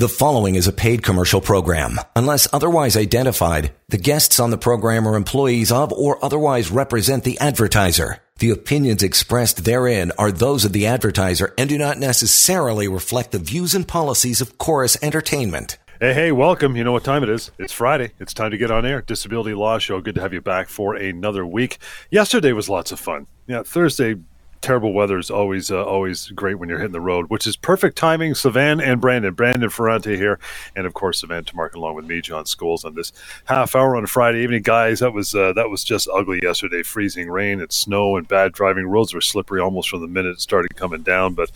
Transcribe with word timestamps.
The 0.00 0.08
following 0.08 0.54
is 0.54 0.66
a 0.66 0.72
paid 0.72 1.02
commercial 1.02 1.42
program. 1.42 2.00
Unless 2.16 2.48
otherwise 2.54 2.96
identified, 2.96 3.74
the 3.90 3.98
guests 3.98 4.40
on 4.40 4.48
the 4.48 4.56
program 4.56 5.06
are 5.06 5.14
employees 5.14 5.70
of 5.70 5.92
or 5.92 6.24
otherwise 6.24 6.70
represent 6.70 7.22
the 7.22 7.38
advertiser. 7.38 8.16
The 8.38 8.48
opinions 8.48 9.02
expressed 9.02 9.66
therein 9.66 10.10
are 10.16 10.32
those 10.32 10.64
of 10.64 10.72
the 10.72 10.86
advertiser 10.86 11.52
and 11.58 11.68
do 11.68 11.76
not 11.76 11.98
necessarily 11.98 12.88
reflect 12.88 13.32
the 13.32 13.38
views 13.38 13.74
and 13.74 13.86
policies 13.86 14.40
of 14.40 14.56
Chorus 14.56 14.96
Entertainment. 15.02 15.76
Hey, 16.00 16.14
hey, 16.14 16.32
welcome. 16.32 16.76
You 16.76 16.84
know 16.84 16.92
what 16.92 17.04
time 17.04 17.22
it 17.22 17.28
is? 17.28 17.50
It's 17.58 17.74
Friday. 17.74 18.12
It's 18.18 18.32
time 18.32 18.52
to 18.52 18.56
get 18.56 18.70
on 18.70 18.86
air. 18.86 19.02
Disability 19.02 19.52
Law 19.52 19.76
Show. 19.76 20.00
Good 20.00 20.14
to 20.14 20.22
have 20.22 20.32
you 20.32 20.40
back 20.40 20.70
for 20.70 20.94
another 20.94 21.44
week. 21.44 21.76
Yesterday 22.10 22.52
was 22.52 22.70
lots 22.70 22.90
of 22.90 22.98
fun. 22.98 23.26
Yeah, 23.46 23.64
Thursday 23.64 24.14
terrible 24.60 24.92
weather 24.92 25.18
is 25.18 25.30
always 25.30 25.70
uh, 25.70 25.84
always 25.84 26.28
great 26.28 26.56
when 26.56 26.68
you're 26.68 26.78
hitting 26.78 26.92
the 26.92 27.00
road, 27.00 27.26
which 27.28 27.46
is 27.46 27.56
perfect 27.56 27.96
timing. 27.96 28.34
Savan 28.34 28.80
and 28.80 29.00
Brandon, 29.00 29.32
Brandon 29.34 29.70
Ferrante 29.70 30.16
here, 30.16 30.38
and 30.76 30.86
of 30.86 30.94
course 30.94 31.20
Savan 31.20 31.44
Tamarkin 31.44 31.74
along 31.74 31.94
with 31.94 32.06
me, 32.06 32.20
John 32.20 32.44
Scholes, 32.44 32.84
on 32.84 32.94
this 32.94 33.12
half 33.46 33.74
hour 33.74 33.96
on 33.96 34.06
Friday 34.06 34.42
evening, 34.42 34.62
guys. 34.62 35.00
That 35.00 35.12
was 35.12 35.34
uh, 35.34 35.52
that 35.54 35.70
was 35.70 35.84
just 35.84 36.08
ugly 36.12 36.40
yesterday. 36.42 36.82
Freezing 36.82 37.30
rain 37.30 37.60
and 37.60 37.72
snow 37.72 38.16
and 38.16 38.26
bad 38.28 38.52
driving. 38.52 38.86
Roads 38.86 39.14
were 39.14 39.20
slippery 39.20 39.60
almost 39.60 39.88
from 39.88 40.00
the 40.00 40.08
minute 40.08 40.30
it 40.30 40.40
started 40.40 40.76
coming 40.76 41.02
down. 41.02 41.34
But 41.34 41.50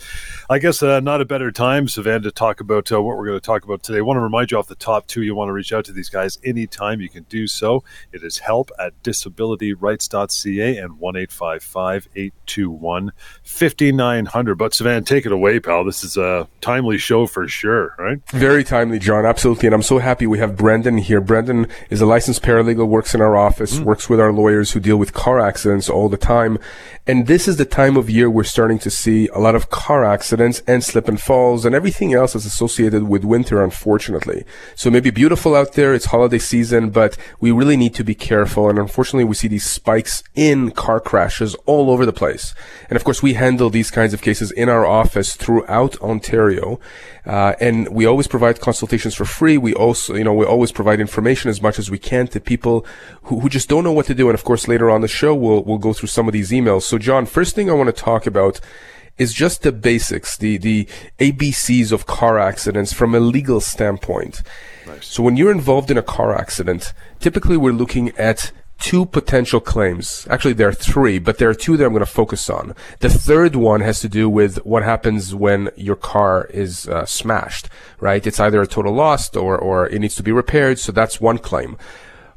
I 0.48 0.59
guess 0.59 0.82
uh, 0.82 1.01
not 1.01 1.21
a 1.21 1.24
better 1.24 1.51
time, 1.52 1.88
Savan, 1.88 2.23
to 2.23 2.30
talk 2.30 2.60
about 2.60 2.91
uh, 2.91 3.02
what 3.02 3.16
we're 3.16 3.27
going 3.27 3.41
to 3.41 3.46
talk 3.46 3.65
about 3.65 3.82
today. 3.82 3.98
I 3.98 4.02
want 4.02 4.16
to 4.16 4.23
remind 4.23 4.51
you 4.51 4.59
off 4.59 4.68
the 4.68 4.74
top 4.74 5.07
too. 5.07 5.23
You 5.23 5.34
want 5.34 5.48
to 5.48 5.52
reach 5.52 5.73
out 5.73 5.84
to 5.87 5.93
these 5.93 6.09
guys 6.09 6.38
anytime 6.45 7.01
you 7.01 7.09
can 7.09 7.24
do 7.24 7.46
so. 7.46 7.84
It 8.12 8.23
is 8.23 8.38
help 8.38 8.71
at 8.79 9.01
disabilityrights.ca 9.02 10.79
and 10.79 10.98
one 10.98 11.16
eight 11.16 11.32
five 11.32 11.62
five 11.62 12.09
eight 12.16 12.34
two 12.46 12.71
one. 12.71 12.94
5900. 13.43 14.57
But 14.57 14.75
Savan, 14.75 15.05
take 15.05 15.27
it 15.27 15.33
away, 15.33 15.61
pal. 15.61 15.85
This 15.85 16.05
is 16.05 16.16
a 16.16 16.48
timely 16.61 16.98
show 16.98 17.27
for 17.27 17.47
sure, 17.48 17.95
right? 17.98 18.19
Very 18.30 18.65
timely, 18.65 18.98
John. 18.98 19.27
Absolutely. 19.27 19.66
And 19.66 19.75
I'm 19.75 19.83
so 19.83 19.98
happy 19.98 20.27
we 20.27 20.39
have 20.39 20.57
Brendan 20.57 20.99
here. 20.99 21.21
Brendan 21.21 21.66
is 21.91 22.01
a 22.01 22.07
licensed 22.07 22.43
paralegal, 22.43 22.88
works 22.88 23.15
in 23.15 23.21
our 23.21 23.37
office, 23.37 23.79
mm. 23.79 23.85
works 23.85 24.09
with 24.09 24.21
our 24.21 24.33
lawyers 24.33 24.73
who 24.73 24.80
deal 24.80 24.96
with 24.96 25.13
car 25.13 25.41
accidents 25.41 25.88
all 25.88 26.09
the 26.09 26.16
time. 26.16 26.59
And 27.07 27.27
this 27.27 27.46
is 27.46 27.57
the 27.57 27.66
time 27.66 27.96
of 27.96 28.09
year 28.09 28.30
we're 28.30 28.45
starting 28.45 28.79
to 28.79 28.91
see 28.91 29.29
a 29.29 29.38
lot 29.38 29.55
of 29.55 29.68
car 29.68 30.05
accidents 30.05 30.63
and 30.66 30.83
slip 30.83 31.07
and 31.07 31.21
falls 31.21 31.66
and 31.66 31.74
everything 31.74 32.15
else 32.15 32.33
that's 32.33 32.46
associated 32.46 33.05
with 33.05 33.24
winter, 33.24 33.63
unfortunately. 33.63 34.45
So 34.74 34.90
maybe 34.90 35.11
beautiful 35.11 35.55
out 35.55 35.74
there. 35.74 35.93
It's 35.93 36.07
holiday 36.07 36.38
season, 36.38 36.90
but 36.90 37.18
we 37.40 37.51
really 37.51 37.77
need 37.77 37.95
to 37.96 38.05
be 38.05 38.15
careful. 38.15 38.71
And 38.71 38.79
unfortunately, 38.79 39.24
we 39.24 39.35
see 39.35 39.49
these 39.49 39.66
spikes 39.66 40.23
in 40.35 40.71
car 40.71 41.01
crashes 41.01 41.55
all 41.66 41.90
over 41.90 42.07
the 42.07 42.13
place. 42.13 42.55
And 42.88 42.96
of 42.96 43.04
course, 43.04 43.23
we 43.23 43.35
handle 43.35 43.71
these 43.71 43.90
kinds 43.90 44.15
of 44.15 44.23
cases 44.23 44.51
in 44.51 44.68
our 44.68 44.85
office 44.85 45.37
throughout 45.37 46.01
Ontario. 46.01 46.79
Uh, 47.27 47.54
and 47.60 47.88
we 47.88 48.07
always 48.07 48.27
provide 48.27 48.60
consultations 48.60 49.15
for 49.15 49.24
free. 49.24 49.57
We 49.57 49.74
also, 49.74 50.15
you 50.15 50.24
know, 50.24 50.35
we 50.35 50.45
always 50.45 50.73
provide 50.73 51.01
information 51.01 51.51
as 51.51 51.62
much 51.62 51.79
as 51.79 51.90
we 51.90 51.99
can 51.99 52.27
to 52.29 52.40
people 52.40 52.87
who, 53.24 53.40
who 53.40 53.49
just 53.49 53.68
don't 53.68 53.85
know 53.85 53.93
what 53.93 54.07
to 54.07 54.15
do. 54.15 54.29
And 54.29 54.35
of 54.35 54.45
course, 54.45 54.68
later 54.68 54.90
on 54.90 55.01
the 55.01 55.09
show, 55.09 55.35
we'll, 55.35 55.62
we'll 55.65 55.79
go 55.79 55.93
through 55.93 56.09
some 56.09 56.29
of 56.29 56.32
these 56.32 56.51
emails. 56.51 56.82
So 56.82 56.99
John, 56.99 57.27
first 57.27 57.55
thing 57.55 57.71
I 57.71 57.74
want 57.74 57.95
to 57.95 58.02
talk 58.02 58.27
about 58.27 58.60
is 59.16 59.32
just 59.32 59.62
the 59.62 59.73
basics, 59.73 60.37
the, 60.37 60.59
the 60.59 60.88
ABCs 61.18 61.93
of 61.93 62.07
car 62.07 62.38
accidents 62.38 62.93
from 62.93 63.15
a 63.15 63.21
legal 63.21 63.60
standpoint. 63.60 64.43
Nice. 64.87 65.06
So 65.06 65.22
when 65.22 65.37
you're 65.37 65.53
involved 65.53 65.91
in 65.91 65.97
a 65.97 66.03
car 66.03 66.37
accident, 66.37 66.93
typically 67.21 67.56
we're 67.56 67.72
looking 67.72 68.10
at 68.19 68.50
two 68.78 69.06
potential 69.06 69.61
claims. 69.61 70.27
Actually, 70.31 70.53
there 70.55 70.69
are 70.69 70.75
three, 70.75 71.19
but 71.19 71.39
there 71.39 71.49
are 71.49 71.55
two 71.55 71.77
that 71.77 71.84
I'm 71.84 71.93
going 71.93 72.00
to 72.00 72.06
focus 72.06 72.50
on. 72.50 72.75
The 73.00 73.09
third 73.09 73.56
one 73.56 73.81
has 73.81 74.00
to 74.00 74.09
do 74.09 74.28
with 74.28 74.56
what 74.65 74.83
happens 74.83 75.34
when 75.34 75.71
your 75.77 75.97
car 75.97 76.47
is 76.47 76.89
uh, 76.89 77.06
smashed, 77.06 77.69
right? 78.00 78.27
It's 78.27 78.41
either 78.41 78.61
a 78.61 78.67
total 78.67 78.93
loss 78.93 79.34
or, 79.37 79.56
or 79.56 79.89
it 79.89 80.00
needs 80.00 80.15
to 80.17 80.22
be 80.22 80.33
repaired. 80.33 80.78
So 80.78 80.93
that's 80.93 81.21
one 81.21 81.39
claim. 81.39 81.78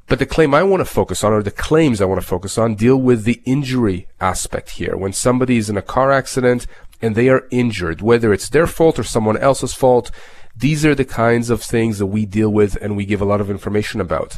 But 0.08 0.20
the 0.20 0.26
claim 0.26 0.54
I 0.54 0.64
want 0.64 0.80
to 0.80 0.86
focus 0.86 1.24
on, 1.24 1.34
or 1.34 1.44
the 1.44 1.52
claims 1.52 2.00
I 2.00 2.06
want 2.06 2.22
to 2.22 2.28
focus 2.28 2.58
on, 2.58 2.76
deal 2.76 2.96
with 2.96 3.26
the 3.26 3.42
injury 3.44 4.08
aspect 4.22 4.72
here. 4.72 4.96
When 4.96 5.12
somebody 5.12 5.58
is 5.58 5.70
in 5.70 5.76
a 5.76 5.82
car 5.82 6.14
accident 6.14 6.66
and 7.02 7.14
they 7.14 7.28
are 7.28 7.46
injured, 7.52 8.02
whether 8.02 8.32
it's 8.32 8.50
their 8.50 8.68
fault 8.68 8.98
or 8.98 9.04
someone 9.04 9.38
else's 9.38 9.74
fault, 9.74 10.10
these 10.58 10.86
are 10.86 10.96
the 10.96 11.06
kinds 11.06 11.50
of 11.50 11.62
things 11.62 12.00
that 12.00 12.08
we 12.08 12.26
deal 12.26 12.50
with 12.50 12.76
and 12.82 12.98
we 12.98 13.06
give 13.06 13.22
a 13.22 13.26
lot 13.26 13.42
of 13.42 13.50
information 13.50 14.02
about. 14.02 14.38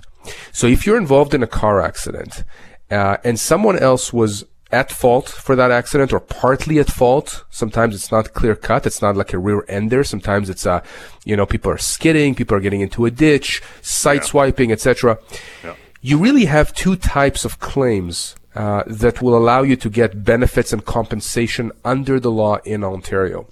So 0.51 0.67
if 0.67 0.85
you're 0.85 0.97
involved 0.97 1.33
in 1.33 1.43
a 1.43 1.47
car 1.47 1.81
accident, 1.81 2.43
uh, 2.91 3.17
and 3.23 3.39
someone 3.39 3.77
else 3.77 4.11
was 4.11 4.45
at 4.71 4.91
fault 4.91 5.27
for 5.27 5.55
that 5.55 5.71
accident 5.71 6.13
or 6.13 6.19
partly 6.19 6.79
at 6.79 6.87
fault. 6.87 7.43
Sometimes 7.49 7.95
it's 7.95 8.11
not 8.11 8.33
clear 8.33 8.55
cut. 8.55 8.85
It's 8.85 9.01
not 9.01 9.17
like 9.17 9.33
a 9.33 9.39
rear 9.39 9.65
ender. 9.67 10.03
Sometimes 10.03 10.49
it's, 10.49 10.65
uh, 10.65 10.81
you 11.25 11.35
know, 11.35 11.45
people 11.45 11.71
are 11.71 11.77
skidding, 11.77 12.35
people 12.35 12.55
are 12.55 12.59
getting 12.59 12.81
into 12.81 13.05
a 13.05 13.11
ditch, 13.11 13.63
side 13.81 14.21
yeah. 14.21 14.21
swiping, 14.21 14.71
etc. 14.71 15.17
Yeah. 15.63 15.75
You 16.01 16.17
really 16.17 16.45
have 16.45 16.73
two 16.73 16.95
types 16.95 17.45
of 17.45 17.59
claims 17.59 18.35
uh, 18.55 18.83
that 18.85 19.21
will 19.21 19.35
allow 19.35 19.63
you 19.63 19.75
to 19.75 19.89
get 19.89 20.23
benefits 20.23 20.71
and 20.71 20.85
compensation 20.85 21.71
under 21.83 22.19
the 22.19 22.31
law 22.31 22.57
in 22.63 22.83
Ontario. 22.83 23.47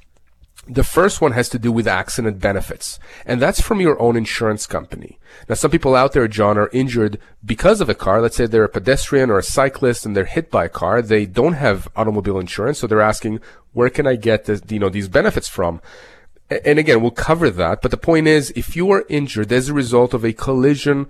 The 0.69 0.83
first 0.83 1.21
one 1.21 1.31
has 1.31 1.47
to 1.49 1.59
do 1.59 1.71
with 1.71 1.87
accident 1.87 2.39
benefits, 2.39 2.99
and 3.25 3.41
that's 3.41 3.61
from 3.61 3.79
your 3.79 3.99
own 4.01 4.17
insurance 4.17 4.67
company. 4.67 5.17
Now, 5.47 5.55
some 5.55 5.71
people 5.71 5.95
out 5.95 6.11
there, 6.11 6.27
John, 6.27 6.57
are 6.57 6.69
injured 6.73 7.19
because 7.45 7.79
of 7.79 7.87
a 7.87 7.95
car. 7.95 8.21
Let's 8.21 8.35
say 8.35 8.47
they're 8.47 8.65
a 8.65 8.69
pedestrian 8.69 9.29
or 9.29 9.39
a 9.39 9.43
cyclist 9.43 10.05
and 10.05 10.15
they're 10.15 10.25
hit 10.25 10.51
by 10.51 10.65
a 10.65 10.69
car. 10.69 11.01
They 11.01 11.25
don't 11.25 11.53
have 11.53 11.87
automobile 11.95 12.37
insurance, 12.37 12.79
so 12.79 12.87
they're 12.87 13.01
asking, 13.01 13.39
where 13.71 13.89
can 13.89 14.05
I 14.05 14.17
get 14.17 14.45
this, 14.45 14.61
you 14.67 14.79
know, 14.79 14.89
these 14.89 15.07
benefits 15.07 15.47
from? 15.47 15.81
And 16.49 16.79
again, 16.79 17.01
we'll 17.01 17.11
cover 17.11 17.49
that, 17.49 17.81
but 17.81 17.91
the 17.91 17.97
point 17.97 18.27
is, 18.27 18.51
if 18.51 18.75
you 18.75 18.89
are 18.91 19.05
injured 19.09 19.51
as 19.51 19.67
a 19.67 19.73
result 19.73 20.13
of 20.13 20.23
a 20.23 20.31
collision 20.31 21.07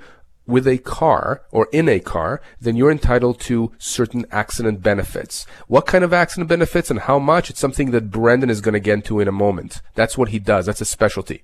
with 0.47 0.67
a 0.67 0.77
car 0.79 1.43
or 1.51 1.67
in 1.71 1.87
a 1.89 1.99
car, 1.99 2.41
then 2.59 2.75
you're 2.75 2.91
entitled 2.91 3.39
to 3.41 3.71
certain 3.77 4.25
accident 4.31 4.81
benefits. 4.81 5.45
What 5.67 5.85
kind 5.85 6.03
of 6.03 6.13
accident 6.13 6.49
benefits 6.49 6.89
and 6.89 7.01
how 7.01 7.19
much? 7.19 7.49
It's 7.49 7.59
something 7.59 7.91
that 7.91 8.09
Brandon 8.09 8.49
is 8.49 8.61
going 8.61 8.73
to 8.73 8.79
get 8.79 8.93
into 8.93 9.19
in 9.19 9.27
a 9.27 9.31
moment. 9.31 9.81
That's 9.95 10.17
what 10.17 10.29
he 10.29 10.39
does. 10.39 10.65
That's 10.65 10.81
a 10.81 10.85
specialty. 10.85 11.43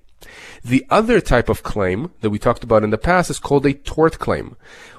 The 0.64 0.86
other 0.90 1.20
type 1.20 1.48
of 1.48 1.62
claim 1.62 2.12
that 2.22 2.30
we 2.30 2.38
talked 2.38 2.64
about 2.64 2.82
in 2.82 2.90
the 2.90 2.98
past 2.98 3.30
is 3.30 3.38
called 3.38 3.66
a 3.66 3.74
tort 3.74 4.18
claim. 4.18 4.56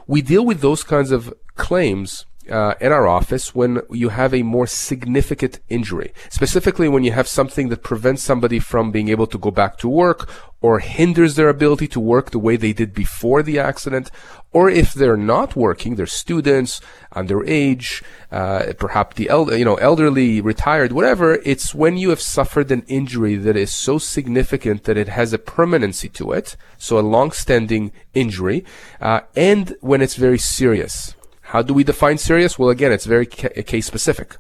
We 0.08 0.22
deal 0.22 0.46
with 0.46 0.62
those 0.62 0.84
kinds 0.84 1.12
of 1.12 1.34
claims 1.56 2.26
uh, 2.50 2.76
in 2.80 2.92
our 2.92 3.08
office 3.08 3.56
when 3.56 3.82
you 3.90 4.10
have 4.10 4.34
a 4.34 4.44
more 4.44 4.68
significant 4.68 5.60
injury, 5.70 6.14
specifically 6.30 6.88
when 6.88 7.04
you 7.04 7.12
have 7.12 7.28
something 7.28 7.70
that 7.70 7.84
prevents 7.84 8.24
somebody 8.24 8.60
from 8.60 8.92
being 8.92 9.10
able 9.10 9.28
to 9.28 9.38
go 9.38 9.52
back 9.52 9.78
to 9.78 9.90
work 9.90 10.30
or 10.62 10.80
hinders 10.80 11.36
their 11.36 11.50
ability 11.50 11.88
to 11.88 12.00
work 12.00 12.32
the 12.32 12.40
way 12.40 12.56
they 12.56 12.74
did 12.74 12.92
before 12.94 13.44
the 13.44 13.60
accident, 13.60 14.10
or 14.52 14.70
if 14.70 14.94
they're 14.94 15.18
not 15.18 15.56
working, 15.56 15.96
they're 15.96 16.08
students, 16.08 16.82
underage, 17.14 18.02
uh, 18.32 18.74
perhaps 18.80 19.16
the 19.16 19.30
el- 19.30 19.54
you 19.54 19.66
know 19.66 19.76
elderly, 19.76 20.42
retired, 20.42 20.92
whatever. 20.92 21.36
It's 21.44 21.76
when 21.76 21.98
you 21.98 22.10
have 22.10 22.22
suffered 22.22 22.72
an 22.72 22.84
injury 22.88 23.36
that 23.36 23.56
is 23.56 23.72
so 23.72 23.98
significant 23.98 24.86
that 24.86 24.98
it 24.98 25.10
has 25.10 25.34
a 25.34 25.38
permanency 25.38 26.10
to 26.10 26.32
it, 26.32 26.56
so 26.78 26.98
a 26.98 27.02
long-standing 27.02 27.92
injury, 28.14 28.66
uh, 29.00 29.22
and 29.36 29.76
when 29.82 30.02
it's 30.02 30.16
very 30.16 30.40
serious. 30.40 31.14
How 31.46 31.62
do 31.62 31.74
we 31.74 31.84
define 31.84 32.18
serious? 32.18 32.58
Well, 32.58 32.70
again, 32.70 32.92
it's 32.92 33.06
very 33.06 33.28
ca- 33.28 33.62
case 33.64 33.86
specific. 33.86 34.36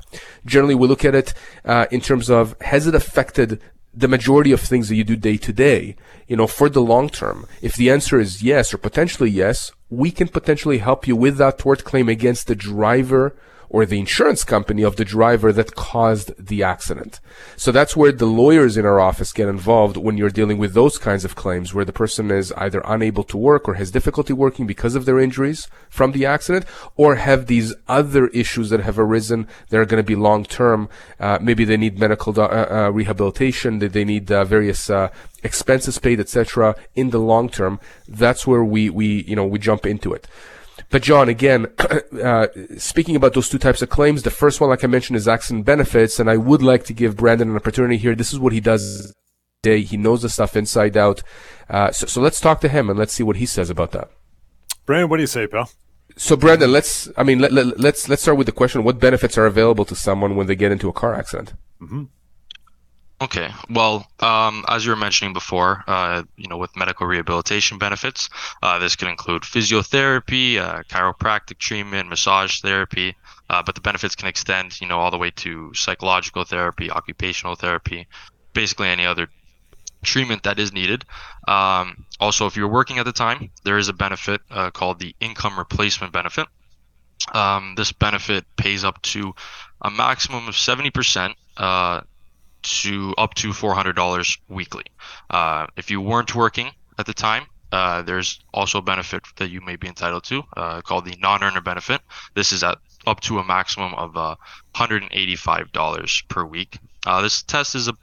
Generally, 0.45 0.75
we 0.75 0.87
look 0.87 1.05
at 1.05 1.13
it 1.13 1.33
uh, 1.63 1.85
in 1.91 2.01
terms 2.01 2.29
of 2.29 2.55
has 2.61 2.87
it 2.87 2.95
affected 2.95 3.61
the 3.93 4.07
majority 4.07 4.51
of 4.51 4.59
things 4.59 4.89
that 4.89 4.95
you 4.95 5.03
do 5.03 5.15
day 5.15 5.37
to 5.37 5.53
day, 5.53 5.95
you 6.27 6.35
know, 6.35 6.47
for 6.47 6.67
the 6.67 6.81
long 6.81 7.09
term. 7.09 7.47
If 7.61 7.75
the 7.75 7.89
answer 7.89 8.19
is 8.19 8.43
yes 8.43 8.73
or 8.73 8.77
potentially 8.77 9.29
yes, 9.29 9.71
we 9.89 10.11
can 10.11 10.27
potentially 10.27 10.79
help 10.79 11.07
you 11.07 11.15
with 11.15 11.37
that 11.37 11.59
tort 11.59 11.83
claim 11.83 12.09
against 12.09 12.47
the 12.47 12.55
driver 12.55 13.35
or 13.75 13.85
the 13.85 13.99
insurance 13.99 14.45
company 14.45 14.83
of 14.83 14.95
the 14.95 15.03
driver 15.03 15.51
that 15.51 15.75
caused 15.75 16.31
the 16.39 16.63
accident. 16.63 17.19
So 17.57 17.73
that's 17.73 17.93
where 17.93 18.13
the 18.13 18.25
lawyers 18.25 18.77
in 18.77 18.85
our 18.85 19.01
office 19.01 19.33
get 19.33 19.49
involved 19.49 19.97
when 19.97 20.15
you're 20.15 20.29
dealing 20.29 20.57
with 20.57 20.73
those 20.73 20.97
kinds 20.97 21.25
of 21.25 21.35
claims 21.35 21.73
where 21.73 21.83
the 21.83 21.91
person 21.91 22.31
is 22.31 22.53
either 22.53 22.81
unable 22.85 23.25
to 23.25 23.35
work 23.35 23.67
or 23.67 23.73
has 23.73 23.91
difficulty 23.91 24.31
working 24.31 24.65
because 24.65 24.95
of 24.95 25.03
their 25.03 25.19
injuries 25.19 25.67
from 25.89 26.13
the 26.13 26.25
accident 26.25 26.63
or 26.95 27.15
have 27.15 27.47
these 27.47 27.75
other 27.89 28.27
issues 28.27 28.69
that 28.69 28.79
have 28.79 28.97
arisen 28.97 29.45
that 29.67 29.77
are 29.81 29.85
going 29.85 30.01
to 30.01 30.07
be 30.07 30.15
long 30.15 30.45
term. 30.45 30.87
Uh, 31.19 31.37
maybe 31.41 31.65
they 31.65 31.75
need 31.75 31.99
medical 31.99 32.31
do- 32.31 32.43
uh, 32.43 32.67
uh, 32.71 32.91
rehabilitation, 32.93 33.79
that 33.79 33.91
they 33.91 34.05
need 34.05 34.31
uh, 34.31 34.45
various 34.45 34.89
uh, 34.89 35.09
expenses 35.43 35.99
paid, 35.99 36.21
etc. 36.21 36.77
in 36.95 37.09
the 37.09 37.19
long 37.19 37.49
term. 37.49 37.81
That's 38.07 38.47
where 38.47 38.63
we, 38.63 38.89
we, 38.89 39.23
you 39.23 39.35
know, 39.35 39.45
we 39.45 39.59
jump 39.59 39.85
into 39.85 40.13
it. 40.13 40.29
But 40.95 41.03
John, 41.03 41.27
again, 41.27 41.67
uh, 42.23 42.47
speaking 42.77 43.17
about 43.17 43.33
those 43.33 43.49
two 43.49 43.57
types 43.57 43.81
of 43.81 43.89
claims, 43.89 44.23
the 44.23 44.29
first 44.29 44.61
one, 44.61 44.69
like 44.69 44.81
I 44.81 44.87
mentioned, 44.87 45.17
is 45.17 45.27
accident 45.27 45.65
benefits, 45.65 46.21
and 46.21 46.29
I 46.29 46.37
would 46.37 46.63
like 46.63 46.85
to 46.85 46.93
give 46.93 47.17
Brandon 47.17 47.49
an 47.49 47.57
opportunity 47.57 47.97
here. 47.97 48.15
This 48.15 48.31
is 48.31 48.39
what 48.39 48.53
he 48.53 48.61
does 48.61 49.13
day. 49.61 49.81
He 49.81 49.97
knows 49.97 50.21
the 50.21 50.29
stuff 50.29 50.55
inside 50.55 50.95
out. 50.95 51.21
Uh, 51.69 51.91
so, 51.91 52.07
so 52.07 52.21
let's 52.21 52.39
talk 52.39 52.61
to 52.61 52.69
him 52.69 52.89
and 52.89 52.97
let's 52.97 53.11
see 53.11 53.23
what 53.23 53.35
he 53.35 53.45
says 53.45 53.69
about 53.69 53.91
that. 53.91 54.09
Brandon, 54.85 55.09
what 55.09 55.17
do 55.17 55.23
you 55.23 55.27
say, 55.27 55.47
pal? 55.47 55.69
So, 56.15 56.37
Brandon, 56.37 56.71
let's, 56.71 57.09
I 57.17 57.23
mean, 57.23 57.39
let, 57.39 57.51
let, 57.51 57.77
let's, 57.77 58.07
let's 58.07 58.21
start 58.21 58.37
with 58.37 58.47
the 58.47 58.53
question, 58.53 58.85
what 58.85 58.97
benefits 58.97 59.37
are 59.37 59.45
available 59.45 59.83
to 59.83 59.95
someone 59.95 60.37
when 60.37 60.47
they 60.47 60.55
get 60.55 60.71
into 60.71 60.87
a 60.87 60.93
car 60.93 61.13
accident? 61.13 61.55
Mm-hmm. 61.81 62.03
Okay. 63.21 63.49
Well, 63.69 64.05
um, 64.19 64.65
as 64.67 64.85
you 64.85 64.91
were 64.91 64.97
mentioning 64.97 65.33
before, 65.33 65.83
uh, 65.87 66.23
you 66.35 66.49
know, 66.49 66.57
with 66.57 66.75
medical 66.75 67.07
rehabilitation 67.07 67.77
benefits, 67.77 68.29
uh, 68.61 68.77
this 68.79 68.97
can 68.97 69.07
include 69.07 69.43
physiotherapy, 69.43 70.57
uh, 70.57 70.83
chiropractic 70.83 71.57
treatment, 71.57 72.09
massage 72.09 72.59
therapy, 72.59 73.15
uh, 73.49 73.63
but 73.63 73.75
the 73.75 73.81
benefits 73.81 74.15
can 74.15 74.27
extend, 74.27 74.79
you 74.81 74.87
know, 74.87 74.99
all 74.99 75.11
the 75.11 75.17
way 75.17 75.31
to 75.31 75.73
psychological 75.73 76.43
therapy, 76.43 76.91
occupational 76.91 77.55
therapy, 77.55 78.05
basically 78.53 78.89
any 78.89 79.05
other 79.05 79.29
treatment 80.03 80.43
that 80.43 80.59
is 80.59 80.73
needed. 80.73 81.05
Um, 81.47 82.05
also, 82.19 82.47
if 82.47 82.57
you're 82.57 82.67
working 82.67 82.99
at 82.99 83.05
the 83.05 83.13
time, 83.13 83.49
there 83.63 83.77
is 83.77 83.87
a 83.87 83.93
benefit 83.93 84.41
uh, 84.51 84.71
called 84.71 84.99
the 84.99 85.15
income 85.21 85.57
replacement 85.57 86.11
benefit. 86.11 86.47
Um, 87.33 87.75
this 87.77 87.93
benefit 87.93 88.45
pays 88.57 88.83
up 88.83 89.01
to 89.03 89.33
a 89.81 89.89
maximum 89.89 90.49
of 90.49 90.53
70% 90.53 91.33
uh, 91.57 92.01
to 92.65 93.13
up 93.17 93.33
to 93.35 93.49
$400 93.49 94.37
weekly. 94.49 94.83
Uh, 95.29 95.67
if 95.77 95.91
you 95.91 96.01
weren't 96.01 96.35
working 96.35 96.71
at 96.97 97.05
the 97.05 97.13
time, 97.13 97.45
uh, 97.71 98.01
there's 98.03 98.39
also 98.53 98.77
a 98.77 98.81
benefit 98.81 99.23
that 99.37 99.49
you 99.49 99.61
may 99.61 99.75
be 99.75 99.87
entitled 99.87 100.23
to 100.23 100.43
uh, 100.55 100.81
called 100.81 101.05
the 101.05 101.17
non-earner 101.19 101.61
benefit. 101.61 102.01
This 102.33 102.53
is 102.53 102.63
at 102.63 102.77
up 103.05 103.19
to 103.21 103.39
a 103.39 103.43
maximum 103.43 103.93
of 103.95 104.15
uh, 104.17 104.35
$185 104.75 106.27
per 106.27 106.45
week. 106.45 106.77
Uh, 107.05 107.21
this 107.21 107.43
test 107.43 107.75
is 107.75 107.87
a 107.87 107.93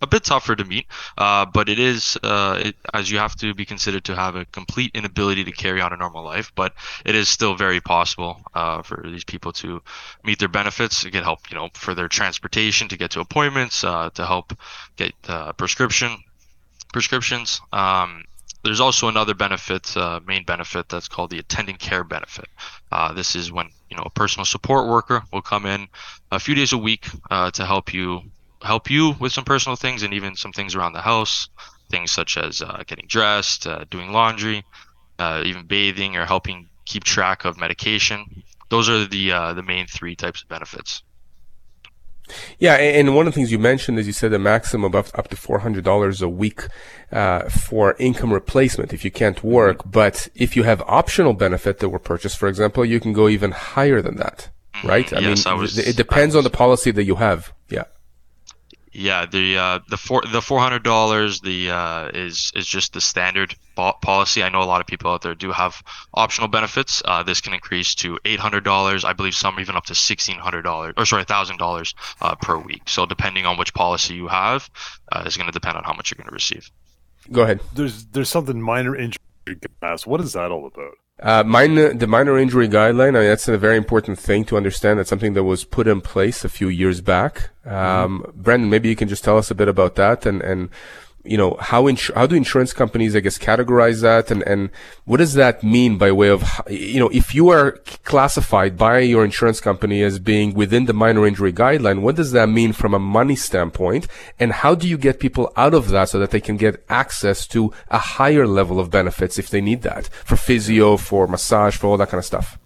a 0.00 0.06
bit 0.06 0.24
tougher 0.24 0.54
to 0.54 0.64
meet, 0.64 0.86
uh, 1.16 1.44
but 1.46 1.68
it 1.68 1.78
is 1.78 2.16
uh, 2.22 2.60
it, 2.64 2.76
as 2.94 3.10
you 3.10 3.18
have 3.18 3.34
to 3.36 3.54
be 3.54 3.64
considered 3.64 4.04
to 4.04 4.14
have 4.14 4.36
a 4.36 4.44
complete 4.46 4.92
inability 4.94 5.44
to 5.44 5.52
carry 5.52 5.80
on 5.80 5.92
a 5.92 5.96
normal 5.96 6.24
life. 6.24 6.52
But 6.54 6.74
it 7.04 7.14
is 7.14 7.28
still 7.28 7.54
very 7.54 7.80
possible 7.80 8.40
uh, 8.54 8.82
for 8.82 9.02
these 9.04 9.24
people 9.24 9.52
to 9.54 9.82
meet 10.24 10.38
their 10.38 10.48
benefits. 10.48 11.04
It 11.04 11.10
get 11.10 11.24
help, 11.24 11.50
you 11.50 11.56
know, 11.56 11.68
for 11.74 11.94
their 11.94 12.08
transportation 12.08 12.88
to 12.88 12.96
get 12.96 13.10
to 13.12 13.20
appointments, 13.20 13.82
uh, 13.82 14.10
to 14.10 14.26
help 14.26 14.56
get 14.96 15.14
uh, 15.28 15.52
prescription 15.52 16.16
prescriptions. 16.92 17.60
Um, 17.72 18.24
there's 18.64 18.80
also 18.80 19.08
another 19.08 19.34
benefit, 19.34 19.96
uh, 19.96 20.20
main 20.26 20.44
benefit 20.44 20.88
that's 20.88 21.06
called 21.06 21.30
the 21.30 21.38
attendant 21.38 21.78
care 21.78 22.02
benefit. 22.02 22.48
this 23.14 23.36
is 23.36 23.52
when 23.52 23.70
you 23.90 23.96
know 23.96 24.02
a 24.04 24.10
personal 24.10 24.44
support 24.44 24.88
worker 24.88 25.22
will 25.32 25.42
come 25.42 25.66
in 25.66 25.88
a 26.30 26.38
few 26.38 26.54
days 26.54 26.72
a 26.72 26.78
week 26.78 27.08
to 27.52 27.64
help 27.64 27.92
you 27.92 28.22
help 28.62 28.90
you 28.90 29.14
with 29.20 29.32
some 29.32 29.44
personal 29.44 29.76
things 29.76 30.02
and 30.02 30.12
even 30.14 30.36
some 30.36 30.52
things 30.52 30.74
around 30.74 30.92
the 30.92 31.00
house, 31.00 31.48
things 31.90 32.10
such 32.10 32.36
as 32.36 32.62
uh, 32.62 32.82
getting 32.86 33.06
dressed, 33.06 33.66
uh, 33.66 33.84
doing 33.90 34.12
laundry, 34.12 34.64
uh, 35.18 35.42
even 35.44 35.66
bathing, 35.66 36.16
or 36.16 36.24
helping 36.24 36.68
keep 36.84 37.04
track 37.04 37.44
of 37.44 37.58
medication. 37.58 38.42
Those 38.68 38.88
are 38.88 39.06
the 39.06 39.32
uh, 39.32 39.54
the 39.54 39.62
main 39.62 39.86
three 39.86 40.16
types 40.16 40.42
of 40.42 40.48
benefits. 40.48 41.02
Yeah, 42.58 42.74
and 42.74 43.14
one 43.14 43.26
of 43.26 43.32
the 43.32 43.36
things 43.38 43.50
you 43.50 43.58
mentioned 43.58 43.98
is 43.98 44.06
you 44.06 44.12
said 44.12 44.34
a 44.34 44.38
maximum 44.38 44.94
of 44.94 45.10
up 45.14 45.28
to 45.28 45.36
four 45.36 45.60
hundred 45.60 45.84
dollars 45.84 46.20
a 46.20 46.28
week 46.28 46.66
uh, 47.10 47.48
for 47.48 47.96
income 47.98 48.32
replacement 48.32 48.92
if 48.92 49.04
you 49.04 49.10
can't 49.10 49.42
work. 49.42 49.78
Mm-hmm. 49.78 49.90
But 49.90 50.28
if 50.34 50.54
you 50.56 50.64
have 50.64 50.82
optional 50.82 51.32
benefit 51.32 51.78
that 51.78 51.88
were 51.88 51.98
purchased, 51.98 52.36
for 52.36 52.48
example, 52.48 52.84
you 52.84 53.00
can 53.00 53.14
go 53.14 53.28
even 53.28 53.52
higher 53.52 54.02
than 54.02 54.16
that, 54.16 54.50
mm-hmm. 54.74 54.88
right? 54.88 55.10
I 55.12 55.20
yes, 55.20 55.46
mean, 55.46 55.54
I 55.54 55.56
was, 55.58 55.78
it 55.78 55.96
depends 55.96 56.34
was, 56.34 56.44
on 56.44 56.44
the 56.44 56.56
policy 56.56 56.90
that 56.90 57.04
you 57.04 57.14
have. 57.14 57.52
Yeah. 57.70 57.84
Yeah, 58.92 59.26
the 59.26 59.58
uh, 59.58 59.78
the 59.88 59.96
four 59.96 60.22
the 60.32 60.40
four 60.40 60.60
hundred 60.60 60.82
dollars 60.82 61.40
the 61.40 61.70
uh, 61.70 62.08
is 62.14 62.52
is 62.54 62.66
just 62.66 62.94
the 62.94 63.00
standard 63.00 63.54
policy. 63.74 64.42
I 64.42 64.48
know 64.48 64.62
a 64.62 64.64
lot 64.64 64.80
of 64.80 64.86
people 64.86 65.10
out 65.10 65.22
there 65.22 65.34
do 65.34 65.52
have 65.52 65.82
optional 66.14 66.48
benefits. 66.48 67.02
Uh, 67.04 67.22
this 67.22 67.40
can 67.40 67.52
increase 67.52 67.94
to 67.96 68.18
eight 68.24 68.40
hundred 68.40 68.64
dollars. 68.64 69.04
I 69.04 69.12
believe 69.12 69.34
some 69.34 69.60
even 69.60 69.76
up 69.76 69.84
to 69.86 69.94
sixteen 69.94 70.38
hundred 70.38 70.62
dollars 70.62 70.94
or 70.96 71.04
sorry 71.04 71.24
thousand 71.24 71.56
uh, 71.56 71.58
dollars 71.58 71.94
per 72.40 72.58
week. 72.58 72.82
So 72.88 73.06
depending 73.06 73.46
on 73.46 73.58
which 73.58 73.74
policy 73.74 74.14
you 74.14 74.28
have, 74.28 74.70
uh, 75.12 75.24
is 75.26 75.36
going 75.36 75.46
to 75.48 75.52
depend 75.52 75.76
on 75.76 75.84
how 75.84 75.92
much 75.92 76.10
you're 76.10 76.16
going 76.16 76.28
to 76.28 76.34
receive. 76.34 76.70
Go 77.30 77.42
ahead. 77.42 77.60
There's 77.74 78.06
there's 78.06 78.28
something 78.28 78.60
minor 78.60 78.96
injury. 78.96 79.18
Ask 79.82 80.06
what 80.06 80.20
is 80.20 80.32
that 80.32 80.50
all 80.50 80.66
about? 80.66 80.94
Uh, 81.20 81.42
minor, 81.42 81.92
the 81.92 82.06
minor 82.06 82.38
injury 82.38 82.68
guideline, 82.68 83.16
I 83.16 83.20
mean, 83.20 83.28
that's 83.28 83.48
a 83.48 83.58
very 83.58 83.76
important 83.76 84.18
thing 84.18 84.44
to 84.46 84.56
understand. 84.56 84.98
That's 84.98 85.10
something 85.10 85.34
that 85.34 85.44
was 85.44 85.64
put 85.64 85.88
in 85.88 86.00
place 86.00 86.44
a 86.44 86.48
few 86.48 86.68
years 86.68 87.00
back. 87.00 87.50
Um, 87.64 88.22
mm-hmm. 88.22 88.40
Brendan, 88.40 88.70
maybe 88.70 88.88
you 88.88 88.96
can 88.96 89.08
just 89.08 89.24
tell 89.24 89.36
us 89.36 89.50
a 89.50 89.54
bit 89.54 89.66
about 89.66 89.96
that 89.96 90.26
and, 90.26 90.40
and 90.42 90.68
you 91.28 91.36
know, 91.36 91.56
how 91.60 91.88
how 92.14 92.26
do 92.26 92.34
insurance 92.34 92.72
companies, 92.72 93.14
I 93.14 93.20
guess, 93.20 93.38
categorize 93.38 94.02
that, 94.02 94.30
and 94.30 94.42
and 94.42 94.70
what 95.04 95.18
does 95.18 95.34
that 95.34 95.62
mean 95.62 95.98
by 95.98 96.10
way 96.12 96.28
of, 96.28 96.44
you 96.68 96.98
know, 96.98 97.08
if 97.08 97.34
you 97.34 97.48
are 97.50 97.72
classified 98.04 98.76
by 98.76 99.00
your 99.00 99.24
insurance 99.24 99.60
company 99.60 100.02
as 100.02 100.18
being 100.18 100.54
within 100.54 100.86
the 100.86 100.92
minor 100.92 101.26
injury 101.26 101.52
guideline, 101.52 102.00
what 102.00 102.16
does 102.16 102.32
that 102.32 102.48
mean 102.48 102.72
from 102.72 102.94
a 102.94 102.98
money 102.98 103.36
standpoint, 103.36 104.06
and 104.38 104.52
how 104.52 104.74
do 104.74 104.88
you 104.88 104.98
get 104.98 105.20
people 105.20 105.52
out 105.56 105.74
of 105.74 105.88
that 105.88 106.08
so 106.08 106.18
that 106.18 106.30
they 106.30 106.40
can 106.40 106.56
get 106.56 106.84
access 106.88 107.46
to 107.48 107.72
a 107.90 107.98
higher 107.98 108.46
level 108.46 108.80
of 108.80 108.90
benefits 108.90 109.38
if 109.38 109.50
they 109.50 109.60
need 109.60 109.82
that 109.82 110.08
for 110.24 110.36
physio, 110.36 110.96
for 110.96 111.26
massage, 111.26 111.76
for 111.76 111.88
all 111.88 111.96
that 111.96 112.08
kind 112.08 112.18
of 112.18 112.24
stuff? 112.24 112.58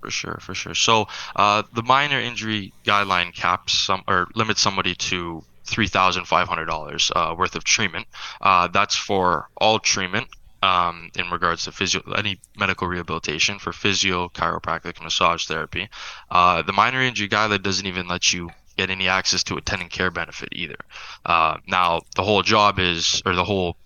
For 0.00 0.10
sure, 0.10 0.38
for 0.40 0.54
sure. 0.54 0.74
So 0.74 1.08
uh, 1.36 1.62
the 1.74 1.82
minor 1.82 2.18
injury 2.18 2.72
guideline 2.84 3.34
caps 3.34 3.74
some 3.74 4.02
or 4.08 4.28
limits 4.34 4.62
somebody 4.62 4.94
to 4.94 5.44
$3,500 5.70 7.10
uh, 7.14 7.34
worth 7.34 7.54
of 7.54 7.64
treatment. 7.64 8.06
Uh, 8.40 8.68
that's 8.68 8.96
for 8.96 9.48
all 9.56 9.78
treatment 9.78 10.28
um, 10.62 11.10
in 11.16 11.30
regards 11.30 11.64
to 11.64 11.72
physio, 11.72 12.02
any 12.16 12.40
medical 12.56 12.86
rehabilitation 12.86 13.58
for 13.58 13.72
physio, 13.72 14.28
chiropractic, 14.28 15.02
massage 15.02 15.46
therapy. 15.46 15.88
Uh, 16.30 16.62
the 16.62 16.72
minor 16.72 17.00
injury 17.00 17.28
guideline 17.28 17.62
doesn't 17.62 17.86
even 17.86 18.08
let 18.08 18.32
you 18.32 18.50
get 18.76 18.90
any 18.90 19.08
access 19.08 19.42
to 19.44 19.56
attendant 19.56 19.90
care 19.90 20.10
benefit 20.10 20.48
either. 20.52 20.76
Uh, 21.24 21.56
now, 21.66 22.00
the 22.16 22.22
whole 22.22 22.42
job 22.42 22.78
is, 22.78 23.22
or 23.24 23.34
the 23.34 23.44
whole 23.44 23.76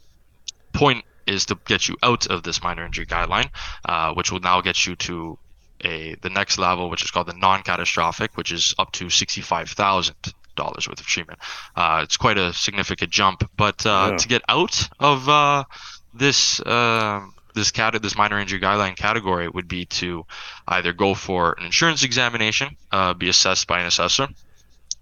point 0.72 1.04
is 1.26 1.46
to 1.46 1.58
get 1.66 1.88
you 1.88 1.96
out 2.02 2.26
of 2.26 2.42
this 2.42 2.62
minor 2.62 2.84
injury 2.84 3.06
guideline, 3.06 3.48
uh, 3.86 4.12
which 4.14 4.30
will 4.30 4.40
now 4.40 4.60
get 4.60 4.86
you 4.86 4.96
to 4.96 5.38
a 5.84 6.14
the 6.22 6.30
next 6.30 6.58
level, 6.58 6.90
which 6.90 7.02
is 7.02 7.10
called 7.10 7.26
the 7.26 7.34
non-catastrophic, 7.34 8.36
which 8.36 8.52
is 8.52 8.74
up 8.78 8.92
to 8.92 9.10
sixty-five 9.10 9.70
thousand 9.70 10.16
dollars 10.54 10.88
worth 10.88 11.00
of 11.00 11.06
treatment. 11.06 11.38
Uh, 11.76 12.00
it's 12.02 12.16
quite 12.16 12.38
a 12.38 12.52
significant 12.52 13.10
jump. 13.10 13.48
But 13.56 13.84
uh, 13.86 14.08
yeah. 14.10 14.16
to 14.16 14.28
get 14.28 14.42
out 14.48 14.88
of 14.98 15.28
uh, 15.28 15.64
this 16.12 16.60
uh, 16.60 17.22
this 17.54 17.70
cat 17.70 18.00
this 18.02 18.16
minor 18.16 18.38
injury 18.38 18.60
guideline 18.60 18.96
category 18.96 19.48
would 19.48 19.68
be 19.68 19.84
to 19.86 20.26
either 20.68 20.92
go 20.92 21.14
for 21.14 21.54
an 21.58 21.64
insurance 21.64 22.02
examination, 22.02 22.76
uh, 22.92 23.14
be 23.14 23.28
assessed 23.28 23.66
by 23.66 23.80
an 23.80 23.86
assessor, 23.86 24.28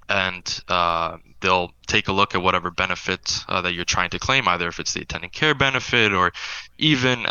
and 0.09 0.63
uh, 0.69 1.17
they'll 1.41 1.73
take 1.87 2.09
a 2.09 2.13
look 2.13 2.35
at 2.35 2.43
whatever 2.43 2.71
benefit 2.71 3.45
that 3.49 3.73
you're 3.73 3.85
trying 3.85 4.11
to 4.11 4.19
claim, 4.19 4.47
either 4.49 4.69
if 4.69 4.79
it's 4.81 4.93
the 4.93 5.01
attendant 5.01 5.33
care 5.33 5.55
benefit 5.55 6.13
or 6.13 6.33
even 6.79 7.23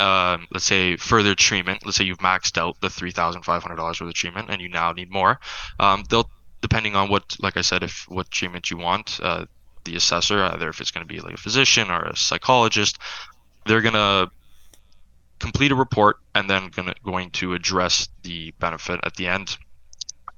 let's 0.51 0.65
say 0.65 0.95
further 0.95 1.35
treatment. 1.35 1.85
Let's 1.85 1.97
say 1.97 2.03
you've 2.03 2.19
maxed 2.19 2.57
out 2.57 2.79
the 2.81 2.89
three 2.89 3.11
thousand 3.11 3.43
five 3.43 3.61
hundred 3.61 3.75
dollars 3.75 4.01
worth 4.01 4.09
of 4.09 4.15
treatment 4.15 4.49
and 4.49 4.61
you 4.61 4.69
now 4.69 4.91
need 4.91 5.11
more. 5.11 5.39
Um, 5.79 6.03
they'll 6.09 6.29
depending 6.61 6.95
on 6.95 7.09
what, 7.09 7.35
like 7.39 7.57
I 7.57 7.61
said, 7.61 7.83
if 7.83 8.05
what 8.07 8.31
treatment 8.31 8.71
you 8.71 8.77
want, 8.77 9.19
uh, 9.21 9.45
the 9.83 9.95
assessor, 9.95 10.43
either 10.43 10.69
if 10.69 10.79
it's 10.79 10.91
going 10.91 11.05
to 11.05 11.11
be 11.11 11.19
like 11.19 11.33
a 11.33 11.37
physician 11.37 11.89
or 11.89 12.03
a 12.03 12.15
psychologist, 12.15 12.99
they're 13.65 13.81
going 13.81 13.93
to 13.93 14.31
complete 15.39 15.71
a 15.71 15.75
report 15.75 16.17
and 16.35 16.49
then 16.49 16.69
gonna, 16.69 16.93
going 17.03 17.31
to 17.31 17.53
address 17.53 18.07
the 18.21 18.53
benefit 18.59 18.99
at 19.03 19.15
the 19.15 19.27
end 19.27 19.57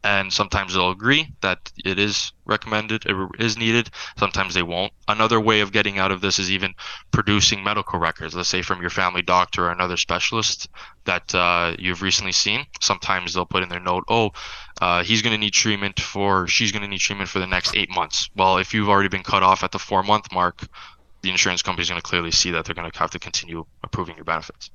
and 0.03 0.31
sometimes 0.31 0.73
they'll 0.73 0.91
agree 0.91 1.33
that 1.41 1.71
it 1.85 1.97
is 1.97 2.33
recommended, 2.45 3.05
it 3.05 3.15
is 3.39 3.57
needed. 3.57 3.89
Sometimes 4.17 4.53
they 4.53 4.63
won't. 4.63 4.91
Another 5.07 5.39
way 5.39 5.61
of 5.61 5.71
getting 5.71 5.97
out 5.97 6.11
of 6.11 6.19
this 6.19 6.39
is 6.39 6.51
even 6.51 6.73
producing 7.11 7.63
medical 7.63 7.99
records. 7.99 8.35
Let's 8.35 8.49
say 8.49 8.61
from 8.61 8.81
your 8.81 8.89
family 8.89 9.21
doctor 9.21 9.65
or 9.65 9.71
another 9.71 9.95
specialist 9.95 10.67
that 11.05 11.33
uh, 11.33 11.75
you've 11.79 12.01
recently 12.01 12.33
seen. 12.33 12.65
Sometimes 12.81 13.33
they'll 13.33 13.45
put 13.45 13.63
in 13.63 13.69
their 13.69 13.79
note, 13.79 14.03
"Oh, 14.09 14.31
uh, 14.81 15.03
he's 15.03 15.21
going 15.21 15.33
to 15.33 15.39
need 15.39 15.53
treatment 15.53 15.99
for, 15.99 16.47
she's 16.47 16.71
going 16.71 16.83
to 16.83 16.87
need 16.87 16.99
treatment 16.99 17.29
for 17.29 17.39
the 17.39 17.47
next 17.47 17.75
eight 17.75 17.89
months." 17.89 18.29
Well, 18.35 18.57
if 18.57 18.73
you've 18.73 18.89
already 18.89 19.09
been 19.09 19.23
cut 19.23 19.43
off 19.43 19.63
at 19.63 19.71
the 19.71 19.79
four 19.79 20.03
month 20.03 20.33
mark, 20.33 20.67
the 21.21 21.29
insurance 21.29 21.61
company 21.61 21.83
is 21.83 21.89
going 21.89 22.01
to 22.01 22.07
clearly 22.07 22.31
see 22.31 22.51
that 22.51 22.65
they're 22.65 22.75
going 22.75 22.91
to 22.91 22.99
have 22.99 23.11
to 23.11 23.19
continue 23.19 23.65
approving 23.83 24.15
your 24.15 24.25
benefits. 24.25 24.69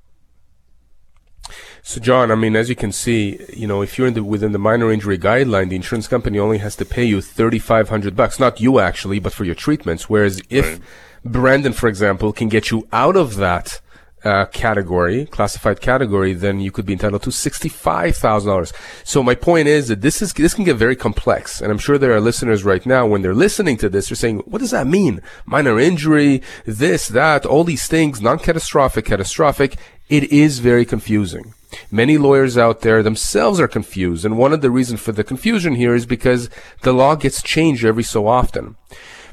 So, 1.83 2.01
John, 2.01 2.31
I 2.31 2.35
mean, 2.35 2.57
as 2.57 2.69
you 2.69 2.77
can 2.77 2.93
see, 2.93 3.45
you 3.53 3.67
know, 3.67 3.83
if 3.83 3.97
you're 3.97 4.07
in 4.07 4.15
the, 4.15 4.25
within 4.25 4.53
the 4.53 4.59
minor 4.59 4.93
injury 4.93 5.19
guideline, 5.19 5.71
the 5.71 5.77
insurance 5.77 6.09
company 6.09 6.39
only 6.39 6.59
has 6.59 6.77
to 6.77 6.85
pay 6.85 7.05
you 7.05 7.21
thirty 7.21 7.59
five 7.59 7.89
hundred 7.89 8.15
bucks, 8.15 8.39
not 8.39 8.61
you 8.61 8.79
actually, 8.79 9.19
but 9.19 9.33
for 9.33 9.45
your 9.45 9.55
treatments. 9.55 10.11
Whereas 10.11 10.41
if 10.51 10.67
right. 10.67 10.81
Brandon, 11.25 11.73
for 11.73 11.89
example, 11.89 12.33
can 12.33 12.49
get 12.49 12.71
you 12.71 12.87
out 12.93 13.17
of 13.17 13.37
that 13.37 13.81
uh, 14.25 14.47
category, 14.47 15.27
classified 15.27 15.81
category, 15.81 16.33
then 16.33 16.61
you 16.61 16.71
could 16.71 16.87
be 16.87 16.93
entitled 16.93 17.23
to 17.23 17.33
sixty-five 17.33 18.17
thousand 18.17 18.51
dollars. 18.51 18.73
So 19.05 19.23
my 19.23 19.35
point 19.35 19.69
is 19.69 19.89
that 19.89 20.01
this 20.01 20.21
is 20.23 20.33
this 20.33 20.55
can 20.55 20.65
get 20.65 20.77
very 20.77 20.97
complex, 20.97 21.61
and 21.61 21.71
I'm 21.71 21.79
sure 21.79 21.99
there 21.99 22.15
are 22.15 22.21
listeners 22.21 22.65
right 22.65 22.85
now 22.85 23.07
when 23.07 23.23
they're 23.23 23.35
listening 23.35 23.77
to 23.79 23.89
this, 23.89 24.09
they're 24.09 24.17
saying, 24.17 24.39
"What 24.41 24.61
does 24.61 24.73
that 24.73 24.87
mean? 24.87 25.23
Minor 25.47 25.79
injury, 25.79 26.43
this, 26.65 27.09
that, 27.09 27.47
all 27.47 27.65
these 27.65 27.87
things, 27.87 28.21
non-catastrophic, 28.21 29.05
catastrophic." 29.05 29.77
It 30.09 30.33
is 30.33 30.61
very 30.61 30.87
confusing. 30.87 31.53
Many 31.91 32.17
lawyers 32.17 32.57
out 32.57 32.81
there 32.81 33.03
themselves 33.03 33.61
are 33.61 33.69
confused, 33.69 34.25
and 34.25 34.39
one 34.39 34.55
of 34.55 34.63
the 34.63 34.71
reasons 34.71 35.01
for 35.01 35.13
the 35.13 35.23
confusion 35.23 35.75
here 35.75 35.95
is 35.95 36.07
because 36.07 36.49
the 36.81 36.95
law 36.95 37.15
gets 37.15 37.43
changed 37.43 37.85
every 37.85 38.03
so 38.03 38.27
often. 38.27 38.77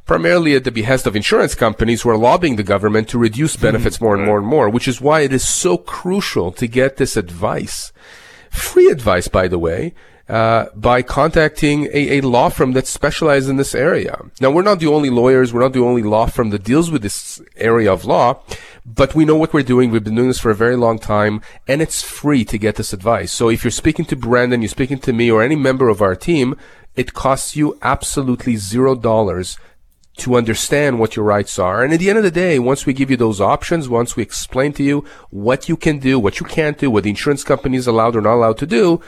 Primarily 0.05 0.55
at 0.55 0.63
the 0.63 0.71
behest 0.71 1.07
of 1.07 1.15
insurance 1.15 1.55
companies 1.55 2.01
who 2.01 2.09
are 2.09 2.17
lobbying 2.17 2.55
the 2.55 2.63
government 2.63 3.09
to 3.09 3.17
reduce 3.17 3.55
benefits 3.55 4.00
more 4.00 4.15
and 4.15 4.24
more 4.24 4.38
and 4.38 4.47
more, 4.47 4.69
which 4.69 4.88
is 4.88 5.01
why 5.01 5.21
it 5.21 5.33
is 5.33 5.47
so 5.47 5.77
crucial 5.77 6.51
to 6.51 6.67
get 6.67 6.97
this 6.97 7.17
advice. 7.17 7.91
Free 8.51 8.89
advice, 8.89 9.27
by 9.27 9.47
the 9.47 9.59
way, 9.59 9.93
uh, 10.29 10.65
by 10.75 11.01
contacting 11.01 11.85
a, 11.85 12.17
a, 12.17 12.21
law 12.21 12.50
firm 12.50 12.71
that 12.71 12.88
specializes 12.88 13.50
in 13.50 13.57
this 13.57 13.75
area. 13.75 14.19
Now, 14.41 14.50
we're 14.50 14.63
not 14.63 14.79
the 14.79 14.88
only 14.88 15.09
lawyers, 15.09 15.53
we're 15.53 15.62
not 15.62 15.74
the 15.74 15.83
only 15.83 16.01
law 16.01 16.25
firm 16.25 16.50
that 16.50 16.63
deals 16.63 16.89
with 16.89 17.03
this 17.03 17.41
area 17.57 17.91
of 17.93 18.05
law, 18.05 18.41
but 18.85 19.13
we 19.13 19.25
know 19.25 19.35
what 19.35 19.53
we're 19.53 19.62
doing. 19.62 19.91
We've 19.91 20.03
been 20.03 20.15
doing 20.15 20.29
this 20.29 20.39
for 20.39 20.50
a 20.50 20.55
very 20.55 20.75
long 20.75 20.97
time, 20.97 21.41
and 21.67 21.81
it's 21.81 22.01
free 22.01 22.43
to 22.45 22.57
get 22.57 22.75
this 22.75 22.93
advice. 22.93 23.31
So 23.31 23.50
if 23.50 23.63
you're 23.63 23.71
speaking 23.71 24.05
to 24.05 24.15
Brandon, 24.15 24.62
you're 24.62 24.69
speaking 24.69 25.00
to 25.00 25.13
me, 25.13 25.29
or 25.29 25.43
any 25.43 25.55
member 25.55 25.89
of 25.89 26.01
our 26.01 26.15
team, 26.15 26.55
it 26.95 27.13
costs 27.13 27.55
you 27.55 27.77
absolutely 27.83 28.55
zero 28.55 28.95
dollars 28.95 29.59
to 30.17 30.36
understand 30.36 31.00
what 31.00 31.15
your 31.15 31.25
rights 31.25 31.60
are. 31.60 31.84
And 31.84 31.93
at 31.93 32.00
the 32.00 32.10
end 32.10 32.17
of 32.17 32.24
the 32.24 32.31
day, 32.31 32.57
once 32.57 32.86
we 32.86 32.93
give 32.93 33.12
you 33.12 33.17
those 33.17 33.41
options, 33.41 33.89
once 33.89 34.15
we 34.15 34.24
explain 34.24 34.72
to 34.74 34.84
you 34.84 35.05
what 35.29 35.67
you 35.67 35.75
can 35.75 36.00
do, 36.00 36.17
what 36.17 36.39
you 36.39 36.45
can't 36.45 36.77
do, 36.77 36.89
what 36.89 37.03
the 37.03 37.10
insurance 37.10 37.43
company 37.43 37.77
is 37.77 37.88
allowed 37.88 38.15
or 38.15 38.22
not 38.22 38.36
allowed 38.36 38.57
to 38.60 38.65
do, 38.65 39.01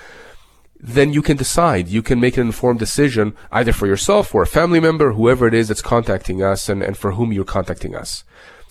then 0.80 1.14
you 1.14 1.22
can 1.22 1.38
decide. 1.38 1.88
You 1.88 2.02
can 2.02 2.20
make 2.20 2.38
an 2.38 2.48
informed 2.48 2.80
decision 2.80 3.36
either 3.52 3.74
for 3.74 3.88
yourself 3.88 4.36
or 4.36 4.44
a 4.44 4.48
family 4.48 4.80
member, 4.80 5.14
whoever 5.14 5.48
it 5.48 5.54
is 5.54 5.70
that's 5.70 5.82
contacting 5.82 6.44
us 6.44 6.70
and, 6.70 6.84
and 6.84 6.98
for 6.98 7.14
whom 7.14 7.32
you're 7.32 7.46
contacting 7.46 7.96
us. 7.96 8.24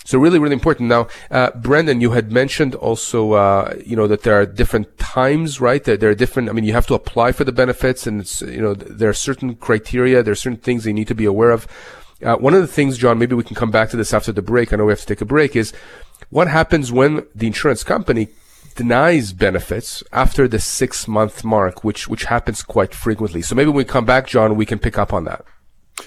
So 0.05 0.21
really, 0.21 0.39
really 0.39 0.55
important. 0.55 0.89
Now, 0.89 1.09
uh, 1.33 1.51
Brendan, 1.51 2.01
you 2.01 2.13
had 2.13 2.31
mentioned 2.31 2.77
also, 2.77 3.33
uh, 3.33 3.75
you 3.85 3.97
know, 3.97 4.07
that 4.07 4.23
there 4.23 4.39
are 4.41 4.47
different 4.47 4.99
times, 4.99 5.61
right? 5.61 5.83
That 5.83 5.99
there 5.99 6.11
are 6.11 6.15
different, 6.15 6.49
I 6.49 6.53
mean, 6.53 6.63
you 6.63 6.75
have 6.75 6.87
to 6.87 6.95
apply 6.95 7.33
for 7.33 7.43
the 7.43 7.51
benefits 7.51 8.07
and 8.07 8.21
it's, 8.21 8.41
you 8.41 8.61
know, 8.61 8.75
there 8.75 9.09
are 9.09 9.15
certain 9.15 9.57
criteria, 9.57 10.23
there 10.23 10.31
are 10.31 10.37
certain 10.37 10.61
things 10.61 10.87
you 10.87 10.93
need 10.93 11.09
to 11.09 11.15
be 11.15 11.25
aware 11.25 11.51
of. 11.51 11.67
Uh, 12.23 12.37
one 12.37 12.55
of 12.55 12.61
the 12.61 12.67
things, 12.67 12.97
John, 12.97 13.19
maybe 13.19 13.35
we 13.35 13.45
can 13.45 13.57
come 13.57 13.71
back 13.71 13.91
to 13.91 13.97
this 13.97 14.15
after 14.15 14.33
the 14.33 14.43
break. 14.43 14.73
I 14.73 14.77
know 14.77 14.87
we 14.87 14.93
have 14.93 15.01
to 15.01 15.07
take 15.07 15.21
a 15.21 15.27
break 15.27 15.55
is 15.55 15.73
what 16.31 16.49
happens 16.49 16.91
when 16.91 17.27
the 17.35 17.47
insurance 17.47 17.85
company 17.85 18.29
denies 18.75 19.33
benefits 19.33 20.03
after 20.13 20.49
the 20.49 20.59
six 20.59 21.07
month 21.07 21.45
mark, 21.45 21.85
which, 21.85 22.09
which 22.09 22.25
happens 22.25 22.63
quite 22.63 22.95
frequently. 22.95 23.43
So 23.43 23.55
maybe 23.55 23.69
when 23.69 23.77
we 23.77 23.85
come 23.85 24.05
back, 24.05 24.27
John, 24.27 24.57
we 24.57 24.67
can 24.67 24.79
pick 24.79 24.99
up 24.99 25.13
on 25.13 25.25
that. 25.25 25.45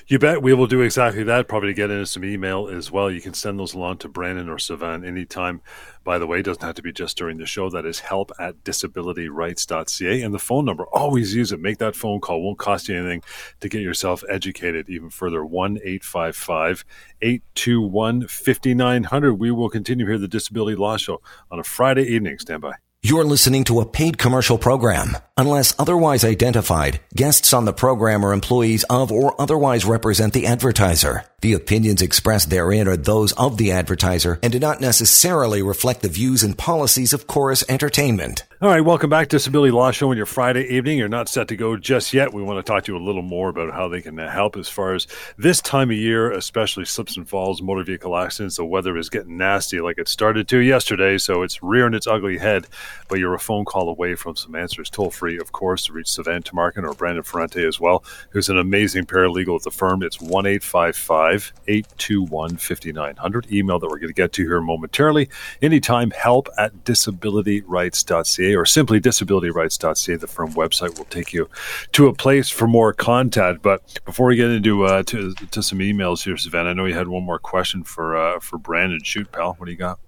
You 0.07 0.19
bet 0.19 0.41
we 0.41 0.53
will 0.53 0.67
do 0.67 0.81
exactly 0.81 1.23
that. 1.23 1.47
Probably 1.47 1.73
get 1.73 1.91
into 1.91 2.05
some 2.05 2.23
email 2.23 2.67
as 2.67 2.91
well. 2.91 3.11
You 3.11 3.21
can 3.21 3.33
send 3.33 3.59
those 3.59 3.73
along 3.73 3.97
to 3.99 4.09
Brandon 4.09 4.49
or 4.49 4.57
Savan 4.57 5.03
anytime. 5.05 5.61
By 6.03 6.17
the 6.17 6.27
way, 6.27 6.39
it 6.39 6.43
doesn't 6.43 6.63
have 6.63 6.75
to 6.75 6.81
be 6.81 6.91
just 6.91 7.17
during 7.17 7.37
the 7.37 7.45
show. 7.45 7.69
That 7.69 7.85
is 7.85 7.99
help 7.99 8.31
at 8.39 8.63
disabilityrights.ca. 8.63 10.21
And 10.21 10.33
the 10.33 10.39
phone 10.39 10.65
number, 10.65 10.85
always 10.87 11.35
use 11.35 11.51
it. 11.51 11.59
Make 11.59 11.77
that 11.79 11.95
phone 11.95 12.19
call. 12.19 12.41
Won't 12.41 12.57
cost 12.57 12.89
you 12.89 12.97
anything 12.97 13.23
to 13.59 13.69
get 13.69 13.81
yourself 13.81 14.23
educated 14.29 14.89
even 14.89 15.09
further. 15.09 15.45
1 15.45 15.77
855 15.77 16.85
821 17.21 18.27
5900. 18.27 19.33
We 19.35 19.51
will 19.51 19.69
continue 19.69 20.05
here 20.07 20.17
the 20.17 20.27
Disability 20.27 20.75
Law 20.75 20.97
Show 20.97 21.21
on 21.51 21.59
a 21.59 21.63
Friday 21.63 22.03
evening. 22.03 22.39
Stand 22.39 22.61
by. 22.61 22.88
You're 23.01 23.23
listening 23.23 23.63
to 23.63 23.79
a 23.79 23.85
paid 23.85 24.17
commercial 24.17 24.57
program. 24.57 25.15
Unless 25.37 25.73
otherwise 25.79 26.25
identified, 26.25 26.99
guests 27.15 27.53
on 27.53 27.63
the 27.63 27.71
program 27.71 28.25
are 28.25 28.33
employees 28.33 28.83
of 28.89 29.09
or 29.09 29.39
otherwise 29.39 29.85
represent 29.85 30.33
the 30.33 30.45
advertiser. 30.45 31.23
The 31.39 31.53
opinions 31.53 32.01
expressed 32.01 32.49
therein 32.49 32.89
are 32.89 32.97
those 32.97 33.31
of 33.31 33.55
the 33.55 33.71
advertiser 33.71 34.37
and 34.43 34.51
do 34.51 34.59
not 34.59 34.81
necessarily 34.81 35.61
reflect 35.61 36.01
the 36.01 36.09
views 36.09 36.43
and 36.43 36.57
policies 36.57 37.13
of 37.13 37.25
Chorus 37.25 37.63
Entertainment. 37.69 38.43
All 38.61 38.67
right, 38.67 38.81
welcome 38.81 39.09
back 39.09 39.29
to 39.29 39.37
Disability 39.37 39.71
Law 39.71 39.91
Show 39.91 40.09
on 40.09 40.17
your 40.17 40.25
Friday 40.25 40.65
evening. 40.65 40.97
You're 40.97 41.07
not 41.07 41.29
set 41.29 41.47
to 41.47 41.55
go 41.55 41.77
just 41.77 42.13
yet. 42.13 42.33
We 42.33 42.43
want 42.43 42.57
to 42.65 42.69
talk 42.69 42.83
to 42.83 42.91
you 42.91 42.97
a 42.97 42.99
little 42.99 43.21
more 43.21 43.47
about 43.47 43.73
how 43.73 43.87
they 43.87 44.01
can 44.01 44.17
help 44.17 44.57
as 44.57 44.67
far 44.67 44.93
as 44.95 45.07
this 45.37 45.61
time 45.61 45.89
of 45.91 45.95
year, 45.95 46.29
especially 46.29 46.83
slips 46.83 47.15
and 47.15 47.29
falls, 47.29 47.61
motor 47.61 47.85
vehicle 47.85 48.17
accidents. 48.17 48.57
The 48.57 48.65
weather 48.65 48.97
is 48.97 49.09
getting 49.09 49.37
nasty 49.37 49.79
like 49.79 49.97
it 49.97 50.09
started 50.09 50.49
to 50.49 50.57
yesterday, 50.57 51.17
so 51.17 51.43
it's 51.43 51.63
rearing 51.63 51.93
its 51.93 52.07
ugly 52.07 52.39
head. 52.39 52.67
But 53.07 53.19
you're 53.19 53.33
a 53.33 53.39
phone 53.39 53.65
call 53.65 53.89
away 53.89 54.15
from 54.15 54.35
some 54.35 54.55
answers, 54.55 54.89
toll 54.89 55.11
free, 55.11 55.37
of 55.37 55.51
course, 55.51 55.85
to 55.85 55.93
reach 55.93 56.09
Savan 56.09 56.43
Tamarkin 56.43 56.83
or 56.83 56.93
Brandon 56.93 57.23
Ferrante 57.23 57.65
as 57.65 57.79
well, 57.79 58.03
who's 58.31 58.49
an 58.49 58.57
amazing 58.57 59.05
paralegal 59.05 59.57
at 59.57 59.63
the 59.63 59.71
firm. 59.71 60.03
It's 60.03 60.21
1 60.21 60.45
821 60.45 62.57
5900. 62.57 63.51
Email 63.51 63.79
that 63.79 63.87
we're 63.87 63.97
going 63.97 64.09
to 64.09 64.13
get 64.13 64.33
to 64.33 64.43
here 64.43 64.61
momentarily. 64.61 65.29
Anytime, 65.61 66.11
help 66.11 66.49
at 66.57 66.83
disabilityrights.ca 66.83 68.55
or 68.55 68.65
simply 68.65 68.99
disabilityrights.ca. 68.99 70.15
The 70.15 70.27
firm 70.27 70.53
website 70.53 70.97
will 70.97 71.05
take 71.05 71.33
you 71.33 71.49
to 71.93 72.07
a 72.07 72.13
place 72.13 72.49
for 72.49 72.67
more 72.67 72.93
contact. 72.93 73.61
But 73.61 73.99
before 74.05 74.27
we 74.27 74.35
get 74.35 74.51
into 74.51 74.85
uh, 74.85 75.03
to, 75.03 75.33
to 75.33 75.63
some 75.63 75.79
emails 75.79 76.23
here, 76.23 76.37
Savannah, 76.37 76.69
I 76.69 76.73
know 76.73 76.85
you 76.85 76.93
had 76.93 77.07
one 77.07 77.23
more 77.23 77.39
question 77.39 77.83
for 77.83 78.15
uh, 78.15 78.39
for 78.39 78.57
Brandon. 78.57 79.01
Shoot, 79.03 79.31
pal, 79.31 79.55
what 79.55 79.65
do 79.65 79.71
you 79.71 79.77
got? 79.77 79.99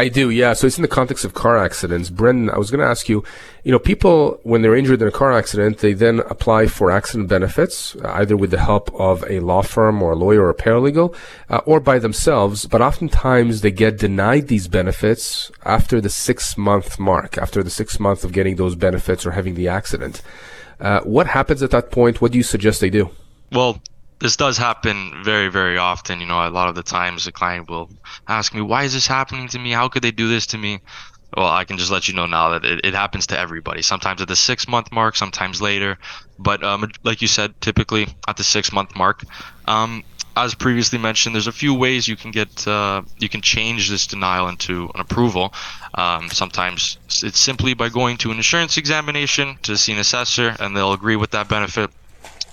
I 0.00 0.08
do, 0.08 0.30
yeah. 0.30 0.54
So 0.54 0.66
it's 0.66 0.78
in 0.78 0.82
the 0.82 0.88
context 0.88 1.26
of 1.26 1.34
car 1.34 1.58
accidents. 1.58 2.08
Brendan, 2.08 2.48
I 2.48 2.56
was 2.56 2.70
going 2.70 2.80
to 2.80 2.86
ask 2.86 3.06
you, 3.06 3.22
you 3.64 3.70
know, 3.70 3.78
people, 3.78 4.40
when 4.44 4.62
they're 4.62 4.74
injured 4.74 5.02
in 5.02 5.08
a 5.08 5.10
car 5.10 5.30
accident, 5.30 5.80
they 5.80 5.92
then 5.92 6.20
apply 6.20 6.68
for 6.68 6.90
accident 6.90 7.28
benefits, 7.28 7.94
either 7.96 8.34
with 8.34 8.50
the 8.50 8.60
help 8.60 8.90
of 8.94 9.22
a 9.28 9.40
law 9.40 9.60
firm 9.60 10.02
or 10.02 10.12
a 10.12 10.16
lawyer 10.16 10.44
or 10.44 10.48
a 10.48 10.54
paralegal, 10.54 11.14
uh, 11.50 11.60
or 11.66 11.80
by 11.80 11.98
themselves. 11.98 12.64
But 12.64 12.80
oftentimes 12.80 13.60
they 13.60 13.70
get 13.70 13.98
denied 13.98 14.48
these 14.48 14.68
benefits 14.68 15.52
after 15.66 16.00
the 16.00 16.08
six 16.08 16.56
month 16.56 16.98
mark, 16.98 17.36
after 17.36 17.62
the 17.62 17.68
six 17.68 18.00
months 18.00 18.24
of 18.24 18.32
getting 18.32 18.56
those 18.56 18.76
benefits 18.76 19.26
or 19.26 19.32
having 19.32 19.54
the 19.54 19.68
accident. 19.68 20.22
Uh, 20.80 21.00
what 21.02 21.26
happens 21.26 21.62
at 21.62 21.72
that 21.72 21.90
point? 21.90 22.22
What 22.22 22.32
do 22.32 22.38
you 22.38 22.44
suggest 22.44 22.80
they 22.80 22.88
do? 22.88 23.10
Well, 23.52 23.82
this 24.20 24.36
does 24.36 24.58
happen 24.58 25.22
very, 25.24 25.48
very 25.48 25.78
often. 25.78 26.20
You 26.20 26.26
know, 26.26 26.46
a 26.46 26.50
lot 26.50 26.68
of 26.68 26.74
the 26.74 26.82
times 26.82 27.24
the 27.24 27.32
client 27.32 27.68
will 27.68 27.90
ask 28.28 28.54
me, 28.54 28.60
why 28.60 28.84
is 28.84 28.92
this 28.92 29.06
happening 29.06 29.48
to 29.48 29.58
me? 29.58 29.72
How 29.72 29.88
could 29.88 30.02
they 30.02 30.10
do 30.10 30.28
this 30.28 30.46
to 30.48 30.58
me? 30.58 30.80
Well, 31.36 31.46
I 31.46 31.64
can 31.64 31.78
just 31.78 31.90
let 31.90 32.08
you 32.08 32.14
know 32.14 32.26
now 32.26 32.50
that 32.50 32.64
it, 32.64 32.84
it 32.84 32.94
happens 32.94 33.26
to 33.28 33.38
everybody. 33.38 33.82
Sometimes 33.82 34.20
at 34.20 34.28
the 34.28 34.36
six 34.36 34.68
month 34.68 34.92
mark, 34.92 35.16
sometimes 35.16 35.62
later. 35.62 35.98
But 36.38 36.62
um, 36.62 36.90
like 37.02 37.22
you 37.22 37.28
said, 37.28 37.58
typically 37.60 38.08
at 38.28 38.36
the 38.36 38.44
six 38.44 38.72
month 38.72 38.94
mark. 38.96 39.24
Um, 39.66 40.04
as 40.36 40.54
previously 40.54 40.98
mentioned, 40.98 41.34
there's 41.34 41.46
a 41.46 41.52
few 41.52 41.74
ways 41.74 42.06
you 42.06 42.16
can 42.16 42.30
get 42.30 42.66
uh, 42.66 43.02
you 43.18 43.28
can 43.28 43.40
change 43.40 43.90
this 43.90 44.06
denial 44.06 44.48
into 44.48 44.90
an 44.94 45.00
approval. 45.00 45.52
Um, 45.94 46.28
sometimes 46.30 46.98
it's 47.22 47.38
simply 47.38 47.74
by 47.74 47.88
going 47.88 48.16
to 48.18 48.30
an 48.30 48.36
insurance 48.36 48.76
examination 48.76 49.58
to 49.62 49.76
see 49.76 49.92
an 49.92 49.98
assessor, 49.98 50.56
and 50.60 50.76
they'll 50.76 50.92
agree 50.92 51.16
with 51.16 51.30
that 51.30 51.48
benefit 51.48 51.90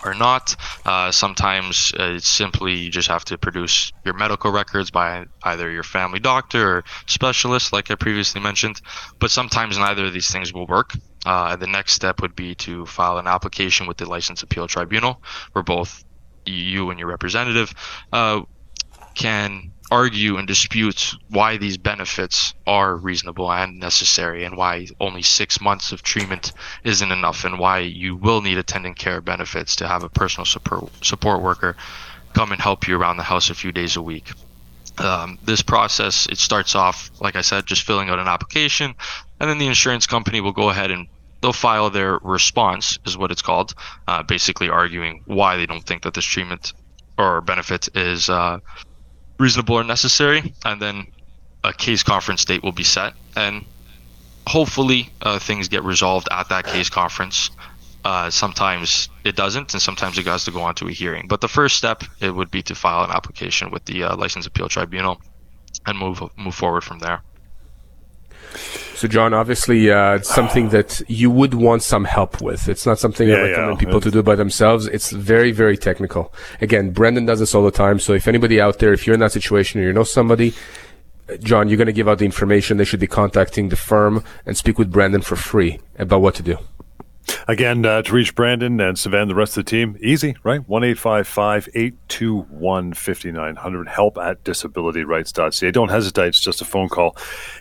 or 0.08 0.14
not. 0.14 0.56
Uh, 0.86 1.12
sometimes 1.12 1.94
uh, 2.00 2.14
it's 2.16 2.28
simply 2.28 2.74
you 2.74 2.90
just 2.90 3.08
have 3.08 3.26
to 3.26 3.38
produce 3.38 3.92
your 4.06 4.14
medical 4.14 4.52
records 4.52 4.92
by 4.92 5.26
either 5.44 5.70
your 5.70 5.84
family 5.84 6.20
doctor 6.20 6.78
or 6.78 6.84
specialist, 7.08 7.74
like 7.74 7.92
I 7.92 7.96
previously 7.96 8.42
mentioned. 8.42 8.82
But 9.20 9.32
sometimes 9.32 9.78
neither 9.78 10.06
of 10.06 10.14
these 10.14 10.32
things 10.32 10.54
will 10.54 10.68
work. 10.68 10.94
Uh, 11.26 11.56
the 11.56 11.68
next 11.68 11.94
step 11.94 12.22
would 12.22 12.36
be 12.36 12.56
to 12.56 12.86
file 12.86 13.18
an 13.18 13.28
application 13.28 13.88
with 13.88 13.98
the 13.98 14.10
License 14.10 14.44
Appeal 14.44 14.68
Tribunal, 14.68 15.22
where 15.52 15.64
both 15.64 16.04
you 16.46 16.90
and 16.90 17.00
your 17.00 17.10
representative 17.10 17.74
uh, 18.14 18.42
can 19.14 19.74
argue 19.90 20.38
and 20.38 20.48
dispute 20.48 21.14
why 21.30 21.58
these 21.58 21.78
benefits 21.78 22.54
are 22.66 22.96
reasonable 22.96 23.52
and 23.52 23.80
necessary 23.80 24.44
and 24.44 24.58
why 24.58 24.88
only 25.00 25.22
six 25.22 25.62
months 25.62 25.92
of 25.92 26.04
treatment 26.04 26.52
isn't 26.84 27.12
enough 27.12 27.46
and 27.46 27.58
why 27.58 27.80
you 27.80 28.16
will 28.16 28.42
need 28.42 28.58
attendant 28.58 28.98
care 28.98 29.22
benefits 29.22 29.78
to 29.78 29.88
have 29.88 30.04
a 30.04 30.10
personal 30.10 30.46
support, 30.46 30.90
support 31.06 31.42
worker 31.42 31.76
come 32.34 32.52
and 32.52 32.62
help 32.62 32.88
you 32.88 32.98
around 32.98 33.18
the 33.18 33.24
house 33.24 33.50
a 33.50 33.56
few 33.56 33.72
days 33.72 33.96
a 33.96 34.02
week. 34.02 34.32
Um, 34.98 35.38
this 35.44 35.62
process, 35.62 36.28
it 36.28 36.38
starts 36.38 36.76
off, 36.76 37.10
like 37.22 37.36
I 37.36 37.42
said, 37.42 37.66
just 37.66 37.84
filling 37.84 38.10
out 38.10 38.20
an 38.20 38.28
application, 38.28 38.96
and 39.40 39.50
then 39.50 39.58
the 39.58 39.68
insurance 39.68 40.08
company 40.08 40.42
will 40.42 40.52
go 40.52 40.70
ahead 40.70 40.92
and 40.92 41.08
they'll 41.42 41.54
file 41.54 41.90
their 41.90 42.18
response, 42.24 43.00
is 43.06 43.18
what 43.18 43.32
it's 43.32 43.44
called, 43.44 43.76
uh, 44.08 44.24
basically 44.24 44.70
arguing 44.70 45.22
why 45.26 45.56
they 45.58 45.66
don't 45.66 45.84
think 45.84 46.02
that 46.04 46.14
this 46.14 46.26
treatment 46.26 46.74
or 47.18 47.42
benefit 47.42 47.90
is 47.96 48.30
uh, 48.30 48.60
reasonable 49.40 49.76
or 49.76 49.84
necessary, 49.84 50.54
and 50.66 50.82
then 50.82 51.08
a 51.64 51.74
case 51.74 52.04
conference 52.04 52.46
date 52.46 52.64
will 52.64 52.72
be 52.72 52.84
set, 52.84 53.14
and 53.36 53.66
hopefully 54.48 55.10
uh, 55.22 55.40
things 55.40 55.68
get 55.68 55.84
resolved 55.84 56.28
at 56.32 56.50
that 56.50 56.66
case 56.66 56.90
conference. 56.90 57.52
Uh, 58.06 58.30
sometimes 58.30 59.10
it 59.26 59.36
doesn't, 59.36 59.74
and 59.74 59.82
sometimes 59.82 60.18
it 60.18 60.26
has 60.26 60.46
to 60.46 60.52
go 60.52 60.62
on 60.62 60.74
to 60.76 60.88
a 60.88 60.92
hearing. 60.92 61.28
But 61.28 61.42
the 61.42 61.50
first 61.50 61.76
step 61.76 62.04
it 62.22 62.32
would 62.34 62.50
be 62.50 62.62
to 62.64 62.76
file 62.76 63.04
an 63.04 63.12
application 63.12 63.70
with 63.70 63.84
the 63.86 64.04
uh, 64.04 64.16
License 64.16 64.46
Appeal 64.46 64.70
Tribunal 64.70 65.22
and 65.86 65.98
move 65.98 66.24
move 66.38 66.56
forward 66.56 66.84
from 66.84 67.00
there. 67.00 67.22
So, 68.98 69.08
John, 69.08 69.32
obviously, 69.32 69.92
uh, 69.92 70.16
it's 70.16 70.28
something 70.28 70.70
that 70.76 71.04
you 71.08 71.30
would 71.30 71.54
want 71.54 71.84
some 71.84 72.04
help 72.04 72.42
with. 72.42 72.68
It's 72.68 72.84
not 72.84 72.98
something 72.98 73.30
yeah, 73.30 73.36
I 73.36 73.42
recommend 73.42 73.74
yeah. 73.74 73.86
people 73.86 74.02
to 74.02 74.10
do 74.10 74.24
by 74.24 74.34
themselves. 74.34 74.88
It's 74.88 75.12
very, 75.12 75.52
very 75.52 75.78
technical. 75.78 76.34
Again, 76.62 76.90
Brendan 76.90 77.28
does 77.28 77.38
this 77.38 77.54
all 77.54 77.64
the 77.64 77.70
time. 77.70 78.00
So, 78.00 78.14
if 78.14 78.28
anybody 78.28 78.60
out 78.60 78.80
there, 78.80 78.94
if 78.94 79.06
you're 79.06 79.14
in 79.14 79.20
that 79.20 79.34
situation 79.34 79.82
or 79.82 79.84
you 79.84 79.94
know 79.94 80.04
somebody, 80.04 80.56
John, 81.42 81.70
you're 81.70 81.78
going 81.78 81.86
to 81.86 81.94
give 81.94 82.08
out 82.08 82.18
the 82.18 82.26
information. 82.26 82.78
They 82.78 82.86
should 82.86 83.00
be 83.00 83.06
contacting 83.06 83.70
the 83.70 83.76
firm 83.76 84.24
and 84.48 84.58
speak 84.58 84.80
with 84.80 84.92
Brendan 84.92 85.22
for 85.22 85.36
free 85.36 85.80
about 86.00 86.22
what 86.22 86.34
to 86.34 86.42
do. 86.42 86.58
Again, 87.48 87.86
uh, 87.86 88.02
to 88.02 88.14
reach 88.14 88.36
Brandon 88.36 88.82
and 88.82 89.00
Savannah, 89.00 89.28
the 89.28 89.36
rest 89.36 89.58
of 89.58 89.64
the 89.66 89.70
team, 89.70 89.96
easy, 90.02 90.36
right? 90.44 90.68
1 90.68 90.84
821 90.84 92.94
5900. 92.94 93.88
Help 93.88 94.18
at 94.18 94.44
disabilityrights.ca. 94.44 95.72
Don't 95.72 95.90
hesitate. 95.90 96.28
It's 96.28 96.42
just 96.42 96.62
a 96.62 96.66
phone 96.66 96.90
call 96.90 97.16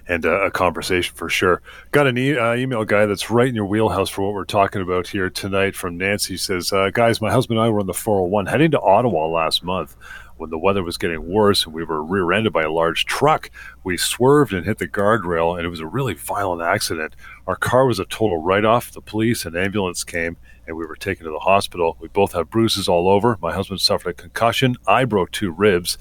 and 0.08 0.26
uh, 0.26 0.46
a 0.46 0.50
conversation 0.50 1.14
for 1.14 1.28
sure. 1.28 1.62
Got 1.92 2.08
an 2.08 2.18
e- 2.18 2.36
uh, 2.36 2.54
email 2.54 2.84
guy 2.84 3.06
that's 3.06 3.30
right 3.30 3.48
in 3.48 3.54
your 3.54 3.66
wheelhouse 3.66 4.08
for 4.08 4.22
what 4.22 4.34
we're 4.34 4.44
talking 4.44 4.82
about 4.82 5.06
here 5.08 5.30
tonight 5.30 5.76
from 5.76 5.96
Nancy. 5.96 6.36
Says, 6.36 6.72
uh, 6.72 6.90
Guys, 6.90 7.20
my 7.20 7.30
husband 7.30 7.58
and 7.58 7.66
I 7.66 7.70
were 7.70 7.80
on 7.80 7.86
the 7.86 7.94
401 7.94 8.46
heading 8.46 8.72
to 8.72 8.80
Ottawa 8.80 9.26
last 9.26 9.62
month 9.62 9.96
when 10.36 10.50
the 10.50 10.58
weather 10.58 10.82
was 10.82 10.98
getting 10.98 11.28
worse 11.28 11.64
and 11.64 11.74
we 11.74 11.84
were 11.84 12.02
rear 12.02 12.32
ended 12.32 12.52
by 12.52 12.62
a 12.62 12.70
large 12.70 13.04
truck. 13.06 13.50
We 13.84 13.96
swerved 13.96 14.52
and 14.52 14.66
hit 14.66 14.78
the 14.78 14.88
guardrail, 14.88 15.56
and 15.56 15.66
it 15.66 15.70
was 15.70 15.80
a 15.80 15.86
really 15.86 16.14
violent 16.14 16.62
accident. 16.62 17.16
Our 17.46 17.56
car 17.56 17.86
was 17.86 17.98
a 17.98 18.04
total 18.04 18.42
write 18.42 18.64
off. 18.64 18.92
The 18.92 19.00
police 19.00 19.44
and 19.44 19.56
ambulance 19.56 20.04
came, 20.04 20.36
and 20.66 20.76
we 20.76 20.86
were 20.86 20.96
taken 20.96 21.24
to 21.24 21.30
the 21.30 21.38
hospital. 21.38 21.96
We 22.00 22.08
both 22.08 22.32
have 22.32 22.50
bruises 22.50 22.88
all 22.88 23.08
over. 23.08 23.38
My 23.40 23.52
husband 23.52 23.80
suffered 23.80 24.10
a 24.10 24.14
concussion. 24.14 24.76
I 24.86 25.04
broke 25.04 25.30
two 25.30 25.50
ribs. 25.50 25.98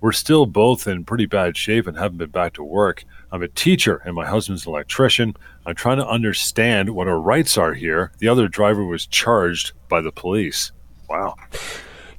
We're 0.00 0.12
still 0.12 0.46
both 0.46 0.86
in 0.86 1.04
pretty 1.04 1.26
bad 1.26 1.56
shape 1.56 1.88
and 1.88 1.98
haven't 1.98 2.18
been 2.18 2.30
back 2.30 2.52
to 2.54 2.62
work. 2.62 3.04
I'm 3.32 3.42
a 3.42 3.48
teacher 3.48 4.00
and 4.04 4.14
my 4.14 4.26
husband's 4.26 4.64
an 4.64 4.70
electrician. 4.70 5.34
I'm 5.66 5.74
trying 5.74 5.96
to 5.98 6.06
understand 6.06 6.90
what 6.90 7.08
our 7.08 7.18
rights 7.18 7.58
are 7.58 7.74
here. 7.74 8.12
The 8.18 8.28
other 8.28 8.46
driver 8.46 8.84
was 8.84 9.06
charged 9.06 9.72
by 9.88 10.00
the 10.00 10.12
police. 10.12 10.70
Wow. 11.10 11.34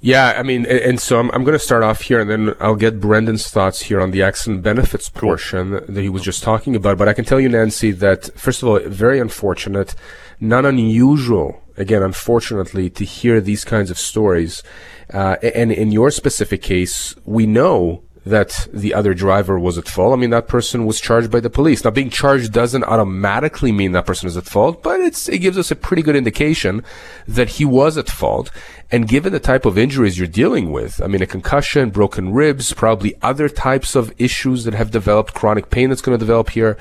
Yeah, 0.02 0.36
I 0.38 0.44
mean, 0.44 0.66
and, 0.66 0.98
so 1.00 1.20
I'm, 1.20 1.30
I'm 1.32 1.44
going 1.44 1.58
to 1.58 1.64
start 1.64 1.84
off 1.84 2.02
here, 2.02 2.22
and 2.22 2.30
then 2.30 2.56
I'll 2.62 2.78
get 2.78 3.02
Brendan's 3.02 3.50
thoughts 3.50 3.82
here 3.82 4.00
on 4.00 4.12
the 4.12 4.24
accident 4.24 4.64
benefits 4.64 5.10
portion 5.10 5.72
that 5.72 5.98
he 5.98 6.08
was 6.08 6.24
just 6.24 6.42
talking 6.42 6.74
about. 6.74 6.98
But 6.98 7.10
I 7.10 7.14
can 7.14 7.26
tell 7.26 7.40
you, 7.40 7.50
Nancy, 7.50 7.92
that 7.92 8.34
first 8.40 8.64
of 8.64 8.70
all, 8.70 8.80
very 8.80 9.20
unfortunate, 9.20 9.96
not 10.40 10.66
unusual, 10.66 11.62
again, 11.76 12.02
unfortunately, 12.02 12.90
to 12.92 13.04
hear 13.04 13.42
these 13.42 13.66
kinds 13.66 13.92
of 13.92 14.00
stories. 14.00 14.64
Uh, 15.14 15.36
and 15.42 15.72
in 15.72 15.92
your 15.92 16.12
specific 16.12 16.62
case, 16.62 17.14
we 17.26 17.46
know 17.46 18.04
that 18.30 18.68
the 18.74 18.94
other 18.94 19.14
driver 19.14 19.60
was 19.60 19.78
at 19.78 19.88
fault. 19.88 20.14
I 20.14 20.16
mean, 20.16 20.30
that 20.30 20.48
person 20.48 20.86
was 20.86 21.00
charged 21.00 21.32
by 21.32 21.40
the 21.40 21.50
police. 21.50 21.84
Now, 21.84 21.92
being 21.92 22.10
charged 22.10 22.54
doesn't 22.54 22.84
automatically 22.84 23.72
mean 23.72 23.92
that 23.92 24.06
person 24.06 24.28
is 24.28 24.38
at 24.38 24.46
fault, 24.46 24.82
but 24.82 25.00
it's 25.00 25.28
it 25.30 25.40
gives 25.40 25.58
us 25.58 25.72
a 25.72 25.76
pretty 25.76 26.02
good 26.02 26.16
indication 26.16 26.84
that 27.28 27.50
he 27.50 27.66
was 27.66 27.98
at 27.98 28.10
fault. 28.10 28.50
And 28.92 29.08
given 29.08 29.34
the 29.34 29.40
type 29.40 29.66
of 29.66 29.78
injuries 29.78 30.18
you're 30.18 30.28
dealing 30.28 30.72
with, 30.72 31.02
I 31.02 31.08
mean, 31.08 31.22
a 31.22 31.28
concussion, 31.28 31.90
broken 31.90 32.34
ribs, 32.34 32.74
probably 32.74 33.16
other 33.22 33.50
types 33.50 33.96
of 33.96 34.14
issues 34.18 34.64
that 34.64 34.74
have 34.74 34.92
developed, 34.92 35.34
chronic 35.34 35.70
pain 35.70 35.90
that's 35.90 36.02
going 36.02 36.18
to 36.18 36.26
develop 36.26 36.50
here, 36.50 36.78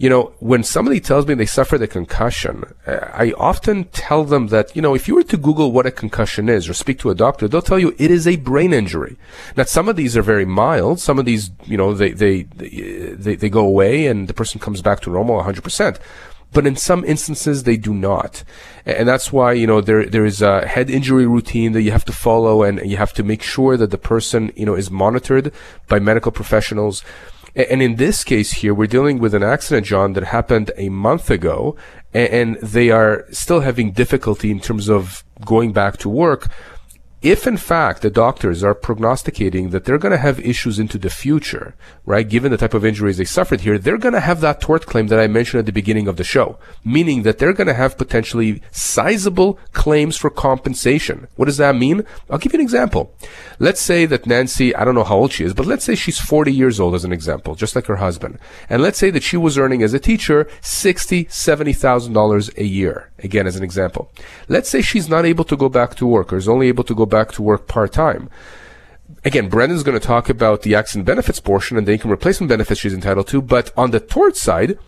you 0.00 0.08
know, 0.08 0.32
when 0.38 0.64
somebody 0.64 0.98
tells 0.98 1.26
me 1.26 1.34
they 1.34 1.44
suffered 1.44 1.82
a 1.82 1.86
concussion, 1.86 2.64
I 2.86 3.34
often 3.36 3.84
tell 3.84 4.24
them 4.24 4.46
that, 4.46 4.74
you 4.74 4.80
know, 4.80 4.94
if 4.94 5.06
you 5.06 5.14
were 5.14 5.22
to 5.24 5.36
Google 5.36 5.72
what 5.72 5.84
a 5.84 5.90
concussion 5.90 6.48
is 6.48 6.70
or 6.70 6.72
speak 6.72 6.98
to 7.00 7.10
a 7.10 7.14
doctor, 7.14 7.46
they'll 7.46 7.60
tell 7.60 7.78
you 7.78 7.94
it 7.98 8.10
is 8.10 8.26
a 8.26 8.36
brain 8.36 8.72
injury. 8.72 9.18
Now, 9.58 9.64
some 9.64 9.90
of 9.90 9.96
these 9.96 10.16
are 10.16 10.22
very 10.22 10.46
mild. 10.46 11.00
Some 11.00 11.18
of 11.18 11.26
these, 11.26 11.50
you 11.66 11.76
know, 11.76 11.92
they, 11.92 12.12
they, 12.12 12.44
they, 12.44 13.36
they 13.36 13.50
go 13.50 13.60
away 13.60 14.06
and 14.06 14.26
the 14.26 14.32
person 14.32 14.58
comes 14.58 14.80
back 14.80 15.00
to 15.00 15.10
normal 15.10 15.42
100% 15.42 16.00
but 16.52 16.66
in 16.66 16.74
some 16.74 17.04
instances 17.04 17.62
they 17.62 17.76
do 17.76 17.94
not. 17.94 18.42
And 18.84 19.06
that's 19.06 19.32
why, 19.32 19.52
you 19.52 19.68
know, 19.68 19.80
there, 19.80 20.06
there 20.06 20.24
is 20.24 20.42
a 20.42 20.66
head 20.66 20.90
injury 20.90 21.24
routine 21.26 21.72
that 21.72 21.82
you 21.82 21.92
have 21.92 22.04
to 22.06 22.12
follow 22.12 22.64
and 22.64 22.80
you 22.90 22.96
have 22.96 23.12
to 23.12 23.22
make 23.22 23.42
sure 23.42 23.76
that 23.76 23.92
the 23.92 23.98
person, 23.98 24.50
you 24.56 24.66
know, 24.66 24.74
is 24.74 24.90
monitored 24.90 25.52
by 25.86 26.00
medical 26.00 26.32
professionals. 26.32 27.04
And 27.54 27.82
in 27.82 27.96
this 27.96 28.24
case 28.24 28.52
here, 28.52 28.72
we're 28.72 28.86
dealing 28.86 29.18
with 29.18 29.34
an 29.34 29.42
accident, 29.42 29.86
John, 29.86 30.12
that 30.14 30.24
happened 30.24 30.70
a 30.76 30.88
month 30.88 31.30
ago, 31.30 31.76
and 32.14 32.56
they 32.56 32.90
are 32.90 33.26
still 33.30 33.60
having 33.60 33.92
difficulty 33.92 34.50
in 34.50 34.60
terms 34.60 34.88
of 34.88 35.24
going 35.44 35.72
back 35.72 35.96
to 35.98 36.08
work 36.08 36.48
if 37.22 37.46
in 37.46 37.56
fact 37.56 38.00
the 38.00 38.10
doctors 38.10 38.64
are 38.64 38.74
prognosticating 38.74 39.70
that 39.70 39.84
they're 39.84 39.98
going 39.98 40.12
to 40.12 40.18
have 40.18 40.40
issues 40.40 40.78
into 40.78 40.96
the 40.96 41.10
future, 41.10 41.74
right, 42.06 42.28
given 42.28 42.50
the 42.50 42.56
type 42.56 42.72
of 42.72 42.84
injuries 42.84 43.18
they 43.18 43.24
suffered 43.24 43.60
here, 43.60 43.78
they're 43.78 43.98
going 43.98 44.14
to 44.14 44.20
have 44.20 44.40
that 44.40 44.60
tort 44.60 44.86
claim 44.86 45.08
that 45.08 45.20
I 45.20 45.26
mentioned 45.26 45.58
at 45.58 45.66
the 45.66 45.72
beginning 45.72 46.08
of 46.08 46.16
the 46.16 46.24
show, 46.24 46.58
meaning 46.82 47.22
that 47.22 47.38
they're 47.38 47.52
going 47.52 47.66
to 47.66 47.74
have 47.74 47.98
potentially 47.98 48.62
sizable 48.70 49.58
claims 49.72 50.16
for 50.16 50.30
compensation. 50.30 51.28
What 51.36 51.44
does 51.44 51.58
that 51.58 51.76
mean? 51.76 52.04
I'll 52.30 52.38
give 52.38 52.54
you 52.54 52.58
an 52.58 52.64
example. 52.64 53.14
Let's 53.58 53.82
say 53.82 54.06
that 54.06 54.26
Nancy, 54.26 54.74
I 54.74 54.84
don't 54.84 54.94
know 54.94 55.04
how 55.04 55.16
old 55.16 55.32
she 55.32 55.44
is, 55.44 55.52
but 55.52 55.66
let's 55.66 55.84
say 55.84 55.94
she's 55.94 56.18
40 56.18 56.52
years 56.52 56.80
old 56.80 56.94
as 56.94 57.04
an 57.04 57.12
example, 57.12 57.54
just 57.54 57.76
like 57.76 57.86
her 57.86 57.96
husband. 57.96 58.38
And 58.70 58.80
let's 58.82 58.98
say 58.98 59.10
that 59.10 59.22
she 59.22 59.36
was 59.36 59.58
earning 59.58 59.82
as 59.82 59.92
a 59.92 59.98
teacher 59.98 60.48
60, 60.62 61.26
$70,000 61.26 62.56
a 62.56 62.64
year. 62.64 63.10
Again, 63.22 63.46
as 63.46 63.56
an 63.56 63.62
example. 63.62 64.10
Let's 64.48 64.70
say 64.70 64.80
she's 64.80 65.08
not 65.08 65.26
able 65.26 65.44
to 65.44 65.56
go 65.56 65.68
back 65.68 65.94
to 65.96 66.06
work 66.06 66.32
or 66.32 66.38
is 66.38 66.48
only 66.48 66.68
able 66.68 66.84
to 66.84 66.94
go 66.94 67.04
back 67.10 67.32
to 67.32 67.42
work 67.42 67.68
part 67.68 67.92
time. 67.92 68.30
Again, 69.24 69.48
Brendan's 69.48 69.82
going 69.82 69.98
to 69.98 70.06
talk 70.06 70.28
about 70.30 70.62
the 70.62 70.74
accident 70.74 71.04
benefits 71.04 71.40
portion 71.40 71.76
and 71.76 71.86
the 71.86 71.92
income 71.92 72.10
replacement 72.10 72.48
benefits 72.48 72.80
she's 72.80 72.94
entitled 72.94 73.28
to. 73.28 73.42
But 73.42 73.72
on 73.76 73.90
the 73.90 74.00
tort 74.00 74.36
side, 74.36 74.78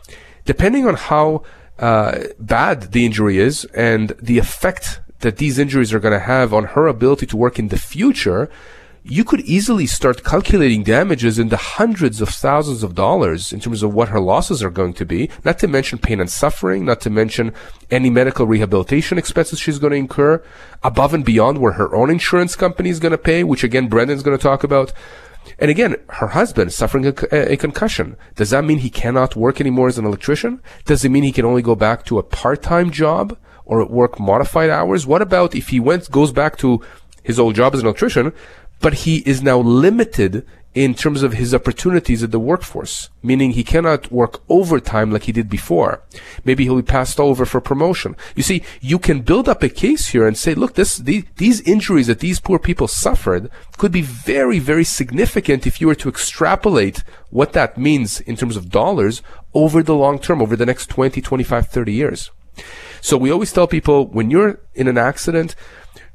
depending 0.44 0.86
on 0.86 0.94
how 0.94 1.42
uh, 1.78 2.18
bad 2.38 2.92
the 2.92 3.04
injury 3.04 3.38
is 3.38 3.64
and 3.74 4.10
the 4.22 4.38
effect 4.38 5.00
that 5.20 5.36
these 5.36 5.58
injuries 5.58 5.92
are 5.92 6.00
going 6.00 6.12
to 6.12 6.24
have 6.24 6.54
on 6.54 6.64
her 6.64 6.86
ability 6.86 7.26
to 7.26 7.36
work 7.36 7.58
in 7.58 7.68
the 7.68 7.78
future, 7.78 8.48
you 9.04 9.24
could 9.24 9.40
easily 9.40 9.86
start 9.86 10.22
calculating 10.22 10.84
damages 10.84 11.38
in 11.38 11.48
the 11.48 11.56
hundreds 11.56 12.20
of 12.20 12.28
thousands 12.28 12.84
of 12.84 12.94
dollars 12.94 13.52
in 13.52 13.58
terms 13.58 13.82
of 13.82 13.92
what 13.92 14.10
her 14.10 14.20
losses 14.20 14.62
are 14.62 14.70
going 14.70 14.92
to 14.92 15.04
be, 15.04 15.28
not 15.44 15.58
to 15.58 15.66
mention 15.66 15.98
pain 15.98 16.20
and 16.20 16.30
suffering, 16.30 16.84
not 16.84 17.00
to 17.00 17.10
mention 17.10 17.52
any 17.90 18.10
medical 18.10 18.46
rehabilitation 18.46 19.18
expenses 19.18 19.58
she's 19.58 19.80
going 19.80 19.90
to 19.90 19.96
incur 19.96 20.42
above 20.84 21.14
and 21.14 21.24
beyond 21.24 21.58
where 21.58 21.72
her 21.72 21.92
own 21.94 22.10
insurance 22.10 22.54
company 22.54 22.90
is 22.90 23.00
going 23.00 23.10
to 23.10 23.18
pay, 23.18 23.42
which 23.42 23.64
again, 23.64 23.88
Brendan's 23.88 24.22
going 24.22 24.38
to 24.38 24.42
talk 24.42 24.62
about. 24.62 24.92
And 25.58 25.68
again, 25.68 25.96
her 26.08 26.28
husband 26.28 26.68
is 26.68 26.76
suffering 26.76 27.04
a, 27.04 27.52
a, 27.52 27.56
concussion. 27.56 28.16
Does 28.36 28.50
that 28.50 28.64
mean 28.64 28.78
he 28.78 28.90
cannot 28.90 29.34
work 29.34 29.60
anymore 29.60 29.88
as 29.88 29.98
an 29.98 30.04
electrician? 30.04 30.62
Does 30.84 31.04
it 31.04 31.08
mean 31.08 31.24
he 31.24 31.32
can 31.32 31.44
only 31.44 31.62
go 31.62 31.74
back 31.74 32.04
to 32.04 32.18
a 32.18 32.22
part-time 32.22 32.92
job 32.92 33.36
or 33.64 33.84
work 33.84 34.20
modified 34.20 34.70
hours? 34.70 35.04
What 35.04 35.20
about 35.20 35.56
if 35.56 35.70
he 35.70 35.80
went, 35.80 36.08
goes 36.12 36.30
back 36.30 36.56
to 36.58 36.80
his 37.22 37.38
old 37.38 37.54
job 37.54 37.74
as 37.74 37.80
an 37.80 37.86
electrician, 37.86 38.32
but 38.82 38.94
he 38.94 39.18
is 39.18 39.42
now 39.42 39.58
limited 39.58 40.44
in 40.74 40.94
terms 40.94 41.22
of 41.22 41.34
his 41.34 41.54
opportunities 41.54 42.22
at 42.22 42.30
the 42.30 42.38
workforce, 42.38 43.10
meaning 43.22 43.50
he 43.50 43.62
cannot 43.62 44.10
work 44.10 44.42
overtime 44.48 45.10
like 45.10 45.24
he 45.24 45.32
did 45.32 45.48
before. 45.48 46.02
Maybe 46.44 46.64
he'll 46.64 46.76
be 46.76 46.82
passed 46.82 47.20
over 47.20 47.44
for 47.44 47.60
promotion. 47.60 48.16
You 48.34 48.42
see, 48.42 48.62
you 48.80 48.98
can 48.98 49.20
build 49.20 49.50
up 49.50 49.62
a 49.62 49.68
case 49.68 50.08
here 50.08 50.26
and 50.26 50.36
say, 50.36 50.54
look, 50.54 50.74
this, 50.74 50.96
the, 50.96 51.24
these 51.36 51.60
injuries 51.60 52.06
that 52.06 52.20
these 52.20 52.40
poor 52.40 52.58
people 52.58 52.88
suffered 52.88 53.50
could 53.76 53.92
be 53.92 54.00
very, 54.02 54.58
very 54.58 54.84
significant 54.84 55.66
if 55.66 55.80
you 55.80 55.86
were 55.86 55.94
to 55.96 56.08
extrapolate 56.08 57.04
what 57.28 57.52
that 57.52 57.76
means 57.76 58.20
in 58.20 58.36
terms 58.36 58.56
of 58.56 58.70
dollars 58.70 59.22
over 59.52 59.82
the 59.82 59.94
long 59.94 60.18
term, 60.18 60.40
over 60.40 60.56
the 60.56 60.66
next 60.66 60.86
20, 60.86 61.20
25, 61.20 61.68
30 61.68 61.92
years. 61.92 62.30
So 63.02 63.16
we 63.16 63.30
always 63.30 63.52
tell 63.52 63.66
people 63.66 64.06
when 64.06 64.30
you're 64.30 64.60
in 64.74 64.88
an 64.88 64.96
accident, 64.96 65.54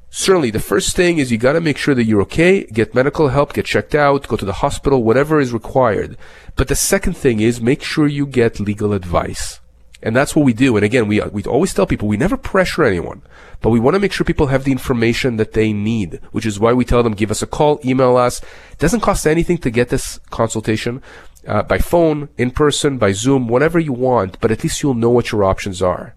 certainly 0.10 0.52
the 0.52 0.60
first 0.60 0.96
thing 0.96 1.18
is 1.18 1.32
you 1.32 1.38
got 1.38 1.54
to 1.54 1.62
make 1.62 1.78
sure 1.78 1.96
that 1.96 2.06
you're 2.06 2.22
okay, 2.22 2.66
get 2.66 2.96
medical 2.96 3.30
help, 3.30 3.54
get 3.54 3.66
checked 3.66 3.96
out, 3.96 4.28
go 4.28 4.36
to 4.36 4.46
the 4.46 4.54
hospital, 4.54 5.04
whatever 5.04 5.40
is 5.40 5.54
required. 5.54 6.18
But 6.56 6.68
the 6.68 6.76
second 6.76 7.16
thing 7.16 7.40
is 7.40 7.62
make 7.62 7.84
sure 7.84 8.08
you 8.08 8.26
get 8.26 8.60
legal 8.60 8.94
advice. 8.94 9.60
And 10.02 10.16
that's 10.16 10.36
what 10.36 10.46
we 10.46 10.54
do. 10.54 10.78
And 10.78 10.86
again, 10.86 11.08
we, 11.08 11.22
we 11.22 11.44
always 11.44 11.74
tell 11.74 11.88
people 11.88 12.08
we 12.08 12.18
never 12.18 12.38
pressure 12.38 12.84
anyone, 12.84 13.24
but 13.62 13.72
we 13.72 13.80
want 13.80 13.96
to 13.96 14.00
make 14.00 14.12
sure 14.12 14.26
people 14.26 14.48
have 14.48 14.64
the 14.64 14.72
information 14.72 15.38
that 15.38 15.54
they 15.54 15.74
need, 15.74 16.20
which 16.32 16.46
is 16.46 16.60
why 16.60 16.74
we 16.74 16.86
tell 16.86 17.02
them 17.02 17.14
give 17.14 17.32
us 17.32 17.42
a 17.42 17.48
call, 17.48 17.80
email 17.84 18.16
us. 18.16 18.42
It 18.72 18.78
doesn't 18.78 19.02
cost 19.02 19.26
anything 19.26 19.58
to 19.60 19.72
get 19.72 19.90
this 19.90 20.20
consultation 20.30 21.02
uh, 21.48 21.64
by 21.64 21.80
phone, 21.80 22.30
in 22.38 22.52
person, 22.52 22.98
by 22.98 23.12
Zoom, 23.12 23.48
whatever 23.48 23.80
you 23.80 23.94
want, 23.94 24.40
but 24.40 24.52
at 24.52 24.64
least 24.64 24.84
you'll 24.84 24.94
know 24.94 25.10
what 25.10 25.32
your 25.32 25.44
options 25.44 25.82
are. 25.82 26.14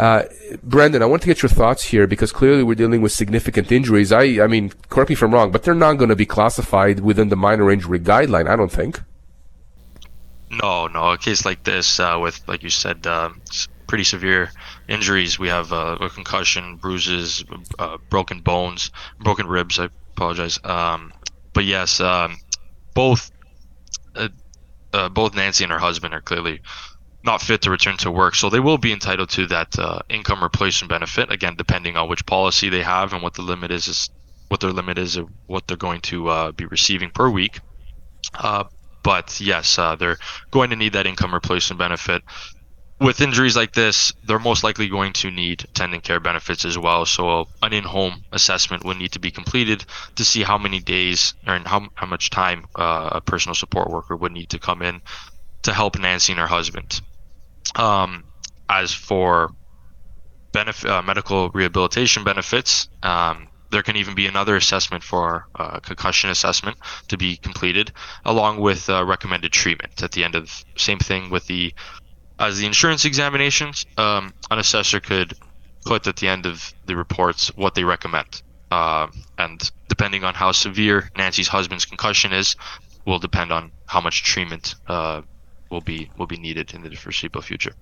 Uh, 0.00 0.24
Brendan, 0.62 1.02
I 1.02 1.04
want 1.04 1.20
to 1.20 1.28
get 1.28 1.42
your 1.42 1.50
thoughts 1.50 1.84
here 1.84 2.06
because 2.06 2.32
clearly 2.32 2.62
we're 2.62 2.74
dealing 2.74 3.02
with 3.02 3.12
significant 3.12 3.70
injuries. 3.70 4.12
I, 4.12 4.42
I 4.42 4.46
mean, 4.46 4.70
correct 4.88 5.10
me 5.10 5.12
if 5.12 5.22
I'm 5.22 5.34
wrong, 5.34 5.52
but 5.52 5.62
they're 5.62 5.74
not 5.74 5.98
going 5.98 6.08
to 6.08 6.16
be 6.16 6.24
classified 6.24 7.00
within 7.00 7.28
the 7.28 7.36
minor 7.36 7.70
injury 7.70 8.00
guideline. 8.00 8.48
I 8.48 8.56
don't 8.56 8.72
think. 8.72 9.02
No, 10.50 10.86
no. 10.86 11.10
A 11.10 11.18
case 11.18 11.44
like 11.44 11.64
this, 11.64 12.00
uh, 12.00 12.18
with 12.18 12.40
like 12.48 12.62
you 12.62 12.70
said, 12.70 13.06
uh, 13.06 13.28
pretty 13.88 14.04
severe 14.04 14.50
injuries. 14.88 15.38
We 15.38 15.48
have 15.48 15.70
uh, 15.70 15.98
a 16.00 16.08
concussion, 16.08 16.76
bruises, 16.76 17.44
uh, 17.78 17.98
broken 18.08 18.40
bones, 18.40 18.90
broken 19.20 19.46
ribs. 19.46 19.78
I 19.78 19.90
apologize. 20.16 20.58
Um, 20.64 21.12
but 21.52 21.66
yes, 21.66 22.00
um, 22.00 22.38
both 22.94 23.30
uh, 24.14 25.08
both 25.10 25.34
Nancy 25.34 25.64
and 25.64 25.72
her 25.74 25.78
husband 25.78 26.14
are 26.14 26.22
clearly 26.22 26.62
not 27.22 27.42
fit 27.42 27.62
to 27.62 27.70
return 27.70 27.96
to 27.98 28.10
work. 28.10 28.34
So 28.34 28.48
they 28.48 28.60
will 28.60 28.78
be 28.78 28.92
entitled 28.92 29.30
to 29.30 29.46
that 29.48 29.78
uh, 29.78 30.00
income 30.08 30.42
replacement 30.42 30.90
benefit. 30.90 31.30
Again, 31.30 31.54
depending 31.56 31.96
on 31.96 32.08
which 32.08 32.24
policy 32.26 32.68
they 32.68 32.82
have 32.82 33.12
and 33.12 33.22
what 33.22 33.34
the 33.34 33.42
limit 33.42 33.70
is, 33.70 33.88
is 33.88 34.10
what 34.48 34.60
their 34.60 34.72
limit 34.72 34.98
is, 34.98 35.16
of 35.16 35.28
what 35.46 35.66
they're 35.66 35.76
going 35.76 36.00
to 36.00 36.28
uh, 36.28 36.52
be 36.52 36.66
receiving 36.66 37.10
per 37.10 37.28
week. 37.28 37.60
Uh, 38.34 38.64
but 39.02 39.40
yes, 39.40 39.78
uh, 39.78 39.96
they're 39.96 40.18
going 40.50 40.70
to 40.70 40.76
need 40.76 40.94
that 40.94 41.06
income 41.06 41.32
replacement 41.34 41.78
benefit. 41.78 42.22
with 43.00 43.22
injuries 43.22 43.56
like 43.56 43.72
this, 43.72 44.12
they're 44.24 44.38
most 44.38 44.62
likely 44.62 44.88
going 44.88 45.12
to 45.14 45.30
need 45.30 45.64
attendant 45.64 46.04
care 46.04 46.20
benefits 46.20 46.66
as 46.66 46.76
well. 46.76 47.06
So 47.06 47.48
an 47.62 47.72
in-home 47.72 48.24
assessment 48.30 48.84
would 48.84 48.98
need 48.98 49.12
to 49.12 49.18
be 49.18 49.30
completed 49.30 49.84
to 50.16 50.24
see 50.24 50.42
how 50.42 50.58
many 50.58 50.80
days 50.80 51.34
or 51.46 51.58
how, 51.64 51.88
how 51.94 52.06
much 52.06 52.28
time 52.28 52.66
uh, 52.74 53.08
a 53.12 53.20
personal 53.22 53.54
support 53.54 53.90
worker 53.90 54.14
would 54.16 54.32
need 54.32 54.50
to 54.50 54.58
come 54.58 54.82
in 54.82 55.00
to 55.62 55.72
help 55.72 55.98
Nancy 55.98 56.32
and 56.32 56.40
her 56.40 56.46
husband. 56.46 57.00
Um, 57.76 58.24
as 58.68 58.92
for 58.92 59.50
uh, 60.54 61.02
medical 61.02 61.50
rehabilitation 61.50 62.24
benefits, 62.24 62.88
um, 63.02 63.48
there 63.70 63.82
can 63.82 63.96
even 63.96 64.14
be 64.14 64.26
another 64.26 64.56
assessment 64.56 65.04
for 65.04 65.46
uh, 65.54 65.78
concussion 65.80 66.30
assessment 66.30 66.76
to 67.08 67.16
be 67.16 67.36
completed, 67.36 67.92
along 68.24 68.58
with 68.60 68.90
uh, 68.90 69.04
recommended 69.04 69.52
treatment 69.52 70.02
at 70.02 70.12
the 70.12 70.24
end 70.24 70.34
of 70.34 70.64
same 70.76 70.98
thing 70.98 71.30
with 71.30 71.46
the 71.46 71.72
as 72.38 72.58
the 72.58 72.66
insurance 72.66 73.04
examinations, 73.04 73.84
um, 73.98 74.32
an 74.50 74.58
assessor 74.58 74.98
could 74.98 75.34
put 75.84 76.06
at 76.06 76.16
the 76.16 76.26
end 76.26 76.46
of 76.46 76.72
the 76.86 76.96
reports 76.96 77.48
what 77.54 77.74
they 77.74 77.84
recommend. 77.84 78.42
Uh, 78.70 79.08
and 79.36 79.70
depending 79.88 80.24
on 80.24 80.34
how 80.34 80.50
severe 80.50 81.10
Nancy's 81.16 81.48
husband's 81.48 81.84
concussion 81.84 82.32
is, 82.32 82.56
will 83.04 83.18
depend 83.18 83.52
on 83.52 83.72
how 83.86 84.00
much 84.00 84.22
treatment 84.22 84.74
uh, 84.88 85.20
will 85.70 85.80
be 85.80 86.10
will 86.16 86.26
be 86.26 86.36
needed 86.36 86.74
in 86.74 86.82
the 86.82 86.94
foreseeable 86.94 87.42
future. 87.42 87.74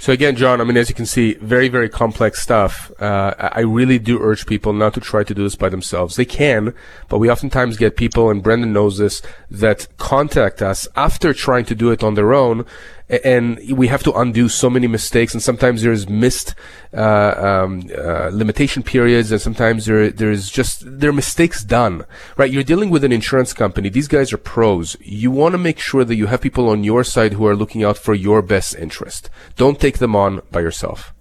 So 0.00 0.12
again, 0.12 0.36
John, 0.36 0.60
I 0.60 0.64
mean, 0.64 0.76
as 0.76 0.88
you 0.88 0.94
can 0.94 1.06
see, 1.06 1.34
very, 1.34 1.68
very 1.68 1.88
complex 1.88 2.42
stuff. 2.42 2.90
Uh, 3.00 3.34
I 3.38 3.60
really 3.60 3.98
do 3.98 4.18
urge 4.20 4.46
people 4.46 4.72
not 4.72 4.94
to 4.94 5.00
try 5.00 5.22
to 5.22 5.34
do 5.34 5.42
this 5.44 5.54
by 5.54 5.68
themselves. 5.68 6.16
They 6.16 6.24
can, 6.24 6.74
but 7.08 7.18
we 7.18 7.30
oftentimes 7.30 7.76
get 7.76 7.96
people, 7.96 8.30
and 8.30 8.42
Brendan 8.42 8.72
knows 8.72 8.98
this, 8.98 9.22
that 9.50 9.86
contact 9.96 10.62
us 10.62 10.88
after 10.96 11.32
trying 11.32 11.64
to 11.66 11.74
do 11.74 11.90
it 11.90 12.02
on 12.02 12.14
their 12.14 12.34
own 12.34 12.66
and 13.08 13.58
we 13.76 13.88
have 13.88 14.02
to 14.02 14.12
undo 14.12 14.48
so 14.48 14.68
many 14.68 14.86
mistakes 14.86 15.32
and 15.32 15.42
sometimes 15.42 15.82
there's 15.82 16.08
missed 16.08 16.54
uh, 16.92 17.34
um, 17.64 17.88
uh, 17.96 18.30
limitation 18.32 18.82
periods 18.82 19.32
and 19.32 19.40
sometimes 19.40 19.86
there 19.86 20.10
there's 20.10 20.50
just 20.50 20.82
there 20.84 21.10
are 21.10 21.14
mistakes 21.14 21.64
done. 21.64 22.04
Right 22.36 22.50
you're 22.50 22.62
dealing 22.62 22.90
with 22.90 23.04
an 23.04 23.12
insurance 23.12 23.52
company. 23.52 23.88
These 23.88 24.08
guys 24.08 24.32
are 24.32 24.38
pros. 24.38 24.96
You 25.00 25.30
want 25.30 25.52
to 25.52 25.58
make 25.58 25.78
sure 25.78 26.04
that 26.04 26.16
you 26.16 26.26
have 26.26 26.40
people 26.40 26.68
on 26.68 26.84
your 26.84 27.04
side 27.04 27.32
who 27.34 27.46
are 27.46 27.56
looking 27.56 27.82
out 27.82 27.98
for 27.98 28.14
your 28.14 28.42
best 28.42 28.74
interest. 28.76 29.30
Don't 29.56 29.80
take 29.80 29.98
them 29.98 30.14
on 30.14 30.42
by 30.50 30.60
yourself 30.60 31.14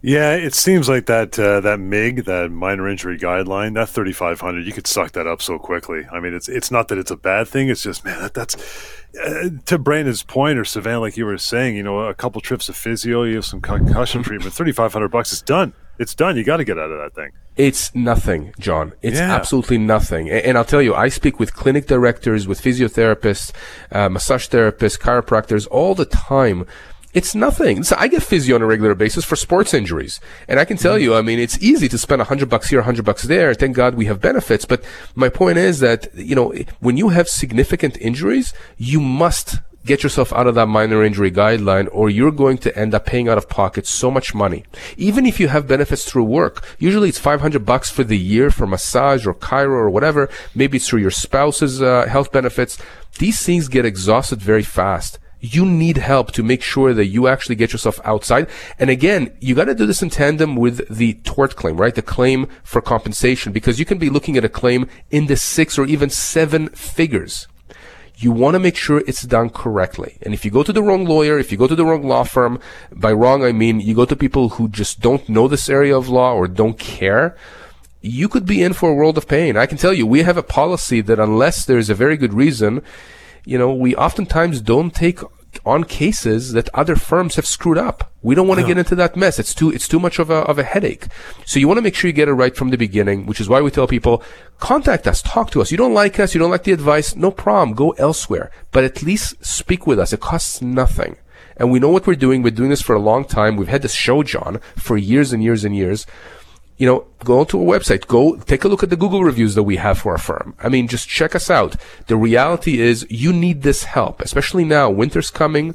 yeah, 0.00 0.34
it 0.34 0.54
seems 0.54 0.88
like 0.88 1.06
that 1.06 1.38
uh, 1.38 1.60
that 1.60 1.80
MIG, 1.80 2.24
that 2.26 2.52
minor 2.52 2.88
injury 2.88 3.18
guideline, 3.18 3.74
that 3.74 3.88
3500, 3.88 4.64
you 4.64 4.72
could 4.72 4.86
suck 4.86 5.12
that 5.12 5.26
up 5.26 5.42
so 5.42 5.58
quickly. 5.58 6.06
I 6.12 6.20
mean, 6.20 6.34
it's 6.34 6.48
it's 6.48 6.70
not 6.70 6.88
that 6.88 6.98
it's 6.98 7.10
a 7.10 7.16
bad 7.16 7.48
thing. 7.48 7.68
It's 7.68 7.82
just 7.82 8.04
man, 8.04 8.20
that, 8.22 8.34
that's 8.34 8.54
uh, 9.20 9.48
to 9.66 9.78
Brandon's 9.78 10.22
point 10.22 10.58
or 10.58 10.64
Savannah, 10.64 11.00
like 11.00 11.16
you 11.16 11.26
were 11.26 11.36
saying, 11.36 11.76
you 11.76 11.82
know, 11.82 12.00
a 12.00 12.14
couple 12.14 12.40
trips 12.40 12.68
of 12.68 12.76
physio, 12.76 13.24
you 13.24 13.36
have 13.36 13.44
some 13.44 13.60
concussion 13.60 14.22
treatment, 14.22 14.54
thirty 14.54 14.72
five 14.72 14.92
hundred 14.92 15.08
bucks 15.08 15.32
is 15.32 15.42
done. 15.42 15.72
It's 15.98 16.14
done. 16.14 16.36
You 16.36 16.44
got 16.44 16.58
to 16.58 16.64
get 16.64 16.78
out 16.78 16.92
of 16.92 16.98
that 16.98 17.14
thing. 17.20 17.32
It's 17.56 17.92
nothing, 17.92 18.54
John. 18.60 18.92
It's 19.02 19.18
yeah. 19.18 19.34
absolutely 19.34 19.78
nothing. 19.78 20.30
And, 20.30 20.44
and, 20.44 20.58
I'll 20.58 20.64
tell 20.64 20.80
you, 20.80 20.94
I 20.94 21.08
speak 21.08 21.40
with 21.40 21.54
clinic 21.54 21.88
directors, 21.88 22.46
with 22.46 22.62
physiotherapists, 22.62 23.52
uh, 23.90 24.08
massage 24.08 24.46
therapists, 24.46 24.96
chiropractors 24.96 25.66
all 25.72 25.96
the 25.96 26.04
time 26.04 26.66
it's 27.14 27.34
nothing. 27.34 27.82
So 27.84 27.96
I 27.98 28.08
get 28.08 28.22
physio 28.22 28.54
on 28.54 28.62
a 28.62 28.66
regular 28.66 28.94
basis 28.94 29.24
for 29.24 29.36
sports 29.36 29.72
injuries. 29.72 30.20
And 30.46 30.60
I 30.60 30.64
can 30.64 30.76
tell 30.76 30.98
you, 30.98 31.14
I 31.14 31.22
mean, 31.22 31.38
it's 31.38 31.58
easy 31.62 31.88
to 31.88 31.98
spend 31.98 32.20
a 32.20 32.24
hundred 32.24 32.48
bucks 32.50 32.68
here, 32.68 32.80
a 32.80 32.84
hundred 32.84 33.04
bucks 33.04 33.22
there. 33.22 33.54
Thank 33.54 33.76
God 33.76 33.94
we 33.94 34.06
have 34.06 34.20
benefits. 34.20 34.64
But 34.64 34.84
my 35.14 35.28
point 35.28 35.58
is 35.58 35.80
that, 35.80 36.14
you 36.14 36.34
know, 36.34 36.52
when 36.80 36.96
you 36.96 37.08
have 37.08 37.28
significant 37.28 37.96
injuries, 37.98 38.52
you 38.76 39.00
must 39.00 39.56
get 39.86 40.02
yourself 40.02 40.32
out 40.34 40.46
of 40.46 40.54
that 40.54 40.66
minor 40.66 41.02
injury 41.02 41.30
guideline 41.30 41.88
or 41.92 42.10
you're 42.10 42.30
going 42.30 42.58
to 42.58 42.78
end 42.78 42.94
up 42.94 43.06
paying 43.06 43.26
out 43.26 43.38
of 43.38 43.48
pocket 43.48 43.86
so 43.86 44.10
much 44.10 44.34
money. 44.34 44.62
Even 44.98 45.24
if 45.24 45.40
you 45.40 45.48
have 45.48 45.66
benefits 45.66 46.04
through 46.04 46.24
work, 46.24 46.62
usually 46.78 47.08
it's 47.08 47.18
500 47.18 47.64
bucks 47.64 47.90
for 47.90 48.04
the 48.04 48.18
year 48.18 48.50
for 48.50 48.66
massage 48.66 49.26
or 49.26 49.32
chiro 49.32 49.70
or 49.70 49.88
whatever. 49.88 50.28
Maybe 50.54 50.76
it's 50.76 50.88
through 50.88 51.00
your 51.00 51.10
spouse's 51.10 51.80
uh, 51.80 52.06
health 52.06 52.30
benefits. 52.32 52.76
These 53.18 53.42
things 53.42 53.68
get 53.68 53.86
exhausted 53.86 54.42
very 54.42 54.62
fast 54.62 55.18
you 55.40 55.64
need 55.64 55.98
help 55.98 56.32
to 56.32 56.42
make 56.42 56.62
sure 56.62 56.92
that 56.92 57.06
you 57.06 57.28
actually 57.28 57.54
get 57.54 57.72
yourself 57.72 58.00
outside. 58.04 58.48
And 58.78 58.90
again, 58.90 59.32
you 59.40 59.54
got 59.54 59.66
to 59.66 59.74
do 59.74 59.86
this 59.86 60.02
in 60.02 60.10
tandem 60.10 60.56
with 60.56 60.88
the 60.88 61.14
tort 61.24 61.56
claim, 61.56 61.76
right? 61.76 61.94
The 61.94 62.02
claim 62.02 62.48
for 62.64 62.80
compensation, 62.80 63.52
because 63.52 63.78
you 63.78 63.84
can 63.84 63.98
be 63.98 64.10
looking 64.10 64.36
at 64.36 64.44
a 64.44 64.48
claim 64.48 64.88
in 65.10 65.26
the 65.26 65.36
six 65.36 65.78
or 65.78 65.86
even 65.86 66.10
seven 66.10 66.68
figures. 66.70 67.46
You 68.16 68.32
want 68.32 68.54
to 68.54 68.58
make 68.58 68.76
sure 68.76 69.04
it's 69.06 69.22
done 69.22 69.50
correctly. 69.50 70.18
And 70.22 70.34
if 70.34 70.44
you 70.44 70.50
go 70.50 70.64
to 70.64 70.72
the 70.72 70.82
wrong 70.82 71.04
lawyer, 71.04 71.38
if 71.38 71.52
you 71.52 71.58
go 71.58 71.68
to 71.68 71.76
the 71.76 71.84
wrong 71.84 72.02
law 72.02 72.24
firm, 72.24 72.58
by 72.90 73.12
wrong, 73.12 73.44
I 73.44 73.52
mean 73.52 73.78
you 73.78 73.94
go 73.94 74.04
to 74.06 74.16
people 74.16 74.48
who 74.50 74.68
just 74.68 75.00
don't 75.00 75.28
know 75.28 75.46
this 75.46 75.68
area 75.68 75.96
of 75.96 76.08
law 76.08 76.34
or 76.34 76.48
don't 76.48 76.80
care, 76.80 77.36
you 78.00 78.28
could 78.28 78.44
be 78.44 78.60
in 78.60 78.72
for 78.72 78.90
a 78.90 78.94
world 78.94 79.18
of 79.18 79.28
pain. 79.28 79.56
I 79.56 79.66
can 79.66 79.78
tell 79.78 79.92
you, 79.92 80.04
we 80.04 80.22
have 80.22 80.36
a 80.36 80.42
policy 80.42 81.00
that 81.02 81.20
unless 81.20 81.64
there's 81.64 81.90
a 81.90 81.94
very 81.94 82.16
good 82.16 82.34
reason, 82.34 82.82
you 83.48 83.56
know, 83.56 83.72
we 83.72 83.96
oftentimes 83.96 84.60
don't 84.60 84.94
take 84.94 85.20
on 85.64 85.82
cases 85.84 86.52
that 86.52 86.68
other 86.74 86.96
firms 86.96 87.36
have 87.36 87.46
screwed 87.46 87.78
up. 87.78 88.12
We 88.20 88.34
don't 88.34 88.46
want 88.46 88.58
to 88.58 88.62
no. 88.62 88.68
get 88.68 88.78
into 88.78 88.94
that 88.96 89.16
mess. 89.16 89.38
It's 89.38 89.54
too, 89.54 89.70
it's 89.70 89.88
too 89.88 89.98
much 89.98 90.18
of 90.18 90.28
a, 90.28 90.40
of 90.50 90.58
a 90.58 90.62
headache. 90.62 91.06
So 91.46 91.58
you 91.58 91.66
want 91.66 91.78
to 91.78 91.82
make 91.82 91.94
sure 91.94 92.08
you 92.08 92.12
get 92.12 92.28
it 92.28 92.34
right 92.34 92.54
from 92.54 92.68
the 92.68 92.76
beginning, 92.76 93.24
which 93.24 93.40
is 93.40 93.48
why 93.48 93.62
we 93.62 93.70
tell 93.70 93.86
people, 93.86 94.22
contact 94.58 95.06
us, 95.06 95.22
talk 95.22 95.50
to 95.52 95.62
us. 95.62 95.70
You 95.70 95.78
don't 95.78 95.94
like 95.94 96.20
us, 96.20 96.34
you 96.34 96.38
don't 96.38 96.50
like 96.50 96.64
the 96.64 96.72
advice, 96.72 97.16
no 97.16 97.30
problem, 97.30 97.74
go 97.74 97.92
elsewhere. 97.92 98.50
But 98.70 98.84
at 98.84 99.02
least 99.02 99.42
speak 99.42 99.86
with 99.86 99.98
us. 99.98 100.12
It 100.12 100.20
costs 100.20 100.60
nothing. 100.60 101.16
And 101.56 101.72
we 101.72 101.80
know 101.80 101.88
what 101.88 102.06
we're 102.06 102.16
doing. 102.16 102.42
We're 102.42 102.50
doing 102.50 102.70
this 102.70 102.82
for 102.82 102.94
a 102.94 103.00
long 103.00 103.24
time. 103.24 103.56
We've 103.56 103.66
had 103.66 103.82
this 103.82 103.94
show, 103.94 104.22
John, 104.22 104.60
for 104.76 104.98
years 104.98 105.32
and 105.32 105.42
years 105.42 105.64
and 105.64 105.74
years 105.74 106.06
you 106.78 106.86
know, 106.86 107.06
go 107.24 107.44
to 107.44 107.60
our 107.60 107.78
website, 107.78 108.06
go 108.06 108.36
take 108.36 108.64
a 108.64 108.68
look 108.68 108.82
at 108.82 108.90
the 108.90 108.96
Google 108.96 109.24
reviews 109.24 109.54
that 109.56 109.64
we 109.64 109.76
have 109.76 109.98
for 109.98 110.12
our 110.12 110.18
firm. 110.18 110.54
I 110.62 110.68
mean, 110.68 110.88
just 110.88 111.08
check 111.08 111.34
us 111.34 111.50
out. 111.50 111.76
The 112.06 112.16
reality 112.16 112.80
is 112.80 113.06
you 113.10 113.32
need 113.32 113.62
this 113.62 113.84
help, 113.84 114.20
especially 114.20 114.64
now. 114.64 114.88
Winter's 114.88 115.30
coming. 115.30 115.74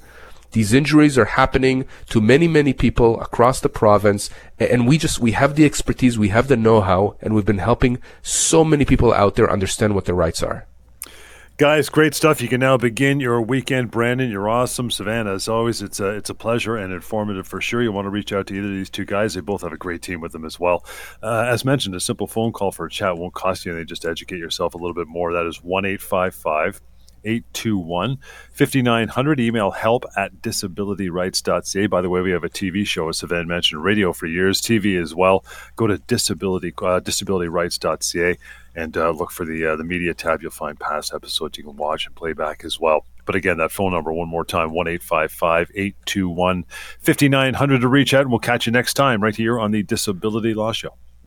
These 0.51 0.73
injuries 0.73 1.17
are 1.17 1.25
happening 1.25 1.85
to 2.09 2.21
many, 2.21 2.47
many 2.47 2.73
people 2.73 3.19
across 3.19 3.59
the 3.59 3.69
province. 3.69 4.29
And 4.59 4.87
we 4.87 4.97
just, 4.97 5.19
we 5.19 5.31
have 5.31 5.55
the 5.55 5.65
expertise, 5.65 6.17
we 6.17 6.29
have 6.29 6.47
the 6.47 6.55
know-how, 6.55 7.17
and 7.21 7.35
we've 7.35 7.45
been 7.45 7.57
helping 7.57 7.99
so 8.21 8.63
many 8.63 8.85
people 8.85 9.13
out 9.13 9.35
there 9.35 9.51
understand 9.51 9.95
what 9.95 10.05
their 10.05 10.15
rights 10.15 10.41
are. 10.41 10.67
Guys, 11.57 11.87
great 11.87 12.15
stuff. 12.15 12.41
You 12.41 12.47
can 12.47 12.59
now 12.59 12.77
begin 12.77 13.19
your 13.19 13.39
weekend. 13.39 13.91
Brandon, 13.91 14.27
you're 14.27 14.49
awesome. 14.49 14.89
Savannah, 14.89 15.35
as 15.35 15.47
always, 15.47 15.83
it's 15.83 15.99
a, 15.99 16.07
it's 16.07 16.31
a 16.31 16.33
pleasure 16.33 16.75
and 16.75 16.91
informative 16.91 17.47
for 17.47 17.61
sure. 17.61 17.83
You 17.83 17.91
want 17.91 18.07
to 18.07 18.09
reach 18.09 18.33
out 18.33 18.47
to 18.47 18.55
either 18.55 18.69
of 18.69 18.73
these 18.73 18.89
two 18.89 19.05
guys. 19.05 19.35
They 19.35 19.41
both 19.41 19.61
have 19.61 19.71
a 19.71 19.77
great 19.77 20.01
team 20.01 20.19
with 20.19 20.31
them 20.31 20.45
as 20.45 20.59
well. 20.59 20.83
Uh, 21.21 21.45
as 21.47 21.63
mentioned, 21.63 21.93
a 21.93 21.99
simple 21.99 22.25
phone 22.25 22.53
call 22.53 22.71
for 22.71 22.87
a 22.87 22.89
chat 22.89 23.19
won't 23.19 23.35
cost 23.35 23.65
you 23.65 23.71
anything. 23.71 23.85
Just 23.85 24.03
educate 24.03 24.39
yourself 24.39 24.73
a 24.73 24.77
little 24.79 24.95
bit 24.95 25.07
more. 25.07 25.31
That 25.31 25.45
is 25.45 25.57
1 25.57 25.85
821 27.23 28.17
5900. 28.51 29.39
Email 29.39 29.71
help 29.71 30.05
at 30.15 30.41
disabilityrights.ca. 30.41 31.87
By 31.87 32.01
the 32.01 32.09
way, 32.09 32.21
we 32.21 32.31
have 32.31 32.43
a 32.43 32.49
TV 32.49 32.85
show, 32.85 33.09
as 33.09 33.19
Savannah 33.19 33.45
mentioned, 33.45 33.83
radio 33.83 34.13
for 34.13 34.27
years, 34.27 34.61
TV 34.61 35.01
as 35.01 35.15
well. 35.15 35.43
Go 35.75 35.87
to 35.87 35.97
disability, 35.97 36.69
uh, 36.77 36.99
disabilityrights.ca 36.99 38.37
and 38.75 38.97
uh, 38.97 39.11
look 39.11 39.31
for 39.31 39.45
the 39.45 39.65
uh, 39.65 39.75
the 39.75 39.83
media 39.83 40.13
tab. 40.13 40.41
You'll 40.41 40.51
find 40.51 40.79
past 40.79 41.13
episodes 41.13 41.57
you 41.57 41.63
can 41.63 41.75
watch 41.77 42.05
and 42.05 42.15
play 42.15 42.33
back 42.33 42.63
as 42.65 42.79
well. 42.79 43.05
But 43.25 43.35
again, 43.35 43.57
that 43.57 43.71
phone 43.71 43.91
number 43.93 44.11
one 44.11 44.27
more 44.27 44.45
time 44.45 44.71
one 44.73 44.87
821 44.87 46.65
5900 46.99 47.81
to 47.81 47.87
reach 47.87 48.13
out, 48.13 48.21
and 48.21 48.29
we'll 48.29 48.39
catch 48.39 48.65
you 48.65 48.71
next 48.71 48.95
time 48.95 49.21
right 49.23 49.35
here 49.35 49.59
on 49.59 49.71
the 49.71 49.83
Disability 49.83 50.53
Law 50.53 50.71
Show. 50.71 50.97